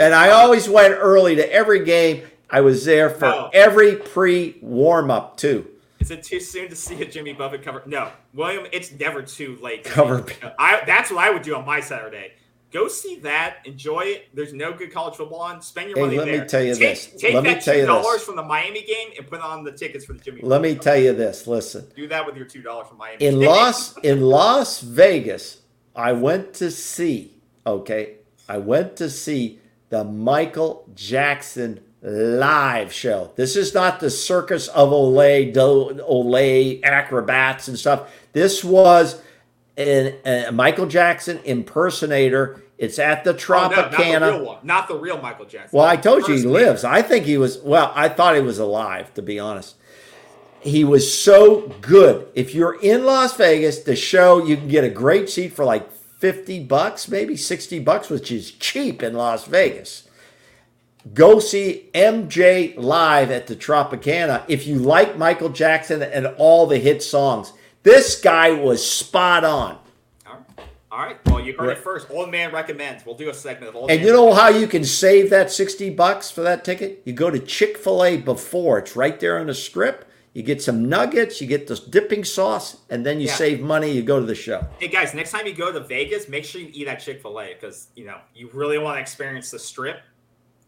[0.00, 2.22] And I always went early to every game.
[2.48, 3.50] I was there for No.
[3.52, 5.68] every pre warm up too.
[6.02, 7.82] Is it too soon to see a Jimmy Buffett cover?
[7.86, 8.66] No, William.
[8.72, 9.84] It's never too late.
[9.84, 10.26] to Cover.
[10.58, 10.82] I.
[10.86, 12.32] That's what I would do on my Saturday.
[12.72, 13.58] Go see that.
[13.66, 14.28] Enjoy it.
[14.34, 15.60] There's no good college football on.
[15.62, 17.06] Spend your Hey, money let me tell you take, this.
[17.20, 18.24] Take Let me that tell you two dollars this.
[18.24, 20.40] from the Miami game and put on the tickets for the Jimmy.
[20.42, 21.46] Let me Buffett tell you this.
[21.46, 23.24] Listen, Do that with your two dollars from Miami.
[23.24, 25.60] in Las in Las Vegas,
[25.94, 27.34] I went to see.
[27.66, 28.16] Okay,
[28.48, 29.60] I went to see
[29.90, 33.30] the Michael Jackson live show.
[33.36, 38.10] This is not the Circus of Olay, Do, Olay acrobats and stuff.
[38.32, 39.20] This was
[39.76, 42.62] an, a Michael Jackson impersonator.
[42.78, 44.30] It's at the Oh, no, not the Tropicana.
[44.32, 44.58] real one.
[44.64, 45.78] Not the real Michael Jackson.
[45.78, 46.82] Well, I told you he lives.
[46.82, 49.76] I think he was, well, I thought he was alive, to be honest.
[50.60, 52.26] He was so good.
[52.34, 55.92] If you're in Las Vegas, the show, you can get a great seat for like
[55.92, 60.08] 50 bucks, maybe 60 bucks, which is cheap in Las Vegas.
[61.14, 66.78] Go see MJ live at the Tropicana if you like Michael Jackson and all the
[66.78, 67.52] hit songs.
[67.82, 69.78] This guy was spot on.
[70.24, 70.68] All right.
[70.92, 71.16] All right.
[71.26, 71.76] Well, you heard Right.
[71.76, 72.06] it first.
[72.10, 73.04] Old man recommends.
[73.04, 74.06] We'll do a segment of old And man.
[74.06, 77.02] you know how you can save that 60 bucks for that ticket?
[77.04, 78.78] You go to Chick fil A before.
[78.78, 80.04] It's right there on the strip.
[80.34, 83.34] You get some nuggets, you get the dipping sauce, and then you Yeah.
[83.34, 83.90] save money.
[83.90, 84.66] You go to the show.
[84.78, 87.38] Hey guys, next time you go to Vegas, make sure you eat at Chick Fil
[87.40, 90.00] A because you know you really want to experience the strip.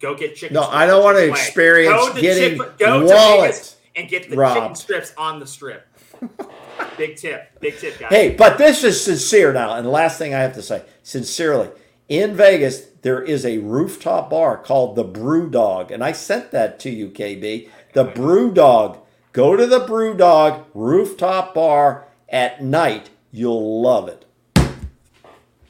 [0.00, 0.54] Go get chicken.
[0.54, 4.28] No, I don't wanna experience Go to getting Chick- go to wallet Vegas and get
[4.28, 5.86] the chicken strips on the strip.
[6.96, 8.10] big tip, big tip, guys.
[8.10, 9.74] Hey, but this is sincere now.
[9.74, 11.70] And the last thing I have to say sincerely,
[12.08, 15.90] in Vegas, there is a rooftop bar called the Brew Dog.
[15.90, 17.68] And I sent that to you, KB.
[17.92, 18.98] The Brew Dog.
[19.32, 23.10] Go to the Brew Dog rooftop bar at night.
[23.30, 24.24] You'll love it.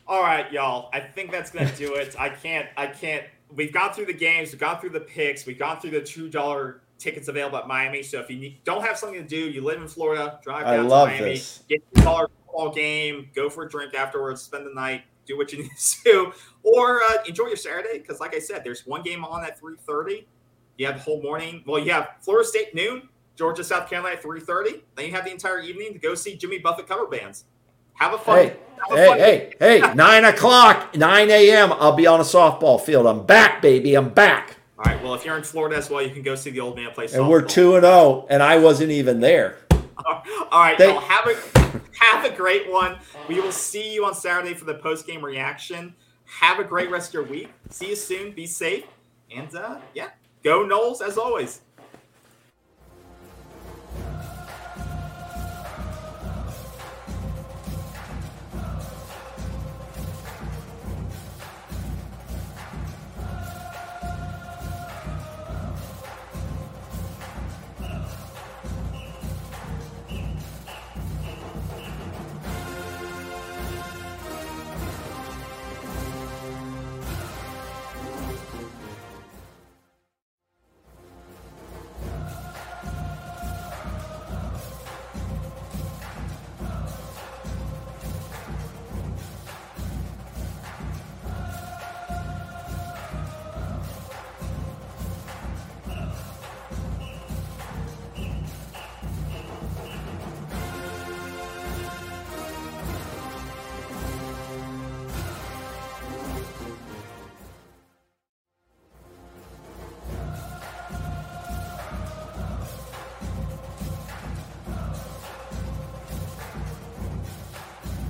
[0.07, 0.91] All right, y'all.
[0.93, 2.15] I think that's gonna do it.
[2.19, 2.69] I can't.
[2.77, 3.25] I can't.
[3.55, 4.51] We've gone through the games.
[4.53, 5.47] We've gone through the picks.
[5.47, 8.03] We've gone through the two dollar tickets available at Miami.
[8.03, 10.85] So if you need, don't have something to do, you live in Florida, drive down
[10.85, 11.63] to Miami, this.
[11.69, 15.53] get a dollar football game, go for a drink afterwards, spend the night, do what
[15.53, 16.33] you need to do,
[16.63, 17.99] or uh, enjoy your Saturday.
[17.99, 20.27] Because like I said, there's one game on at three thirty.
[20.77, 21.63] You have the whole morning.
[21.67, 24.83] Well, you have Florida State noon, Georgia South Carolina at three thirty.
[24.97, 27.45] Then you have the entire evening to go see Jimmy Buffett cover bands.
[27.95, 28.39] Have a fun.
[28.39, 28.57] Hey,
[28.89, 31.73] have a hey, fun hey, hey, 9 o'clock, 9 a.m.
[31.75, 33.07] I'll be on a softball field.
[33.07, 33.95] I'm back, baby.
[33.95, 34.57] I'm back.
[34.79, 35.03] All right.
[35.03, 37.07] Well, if you're in Florida as well, you can go see the old man play.
[37.13, 39.59] And we're 2 and 0, and I wasn't even there.
[40.05, 40.23] All
[40.53, 40.77] right.
[40.77, 41.37] They- well, have a
[41.99, 42.99] have a great one.
[43.29, 45.95] We will see you on Saturday for the post game reaction.
[46.27, 47.51] Have a great rest of your week.
[47.71, 48.33] See you soon.
[48.33, 48.85] Be safe.
[49.35, 50.11] And uh, yeah,
[50.43, 51.61] go Noles as always.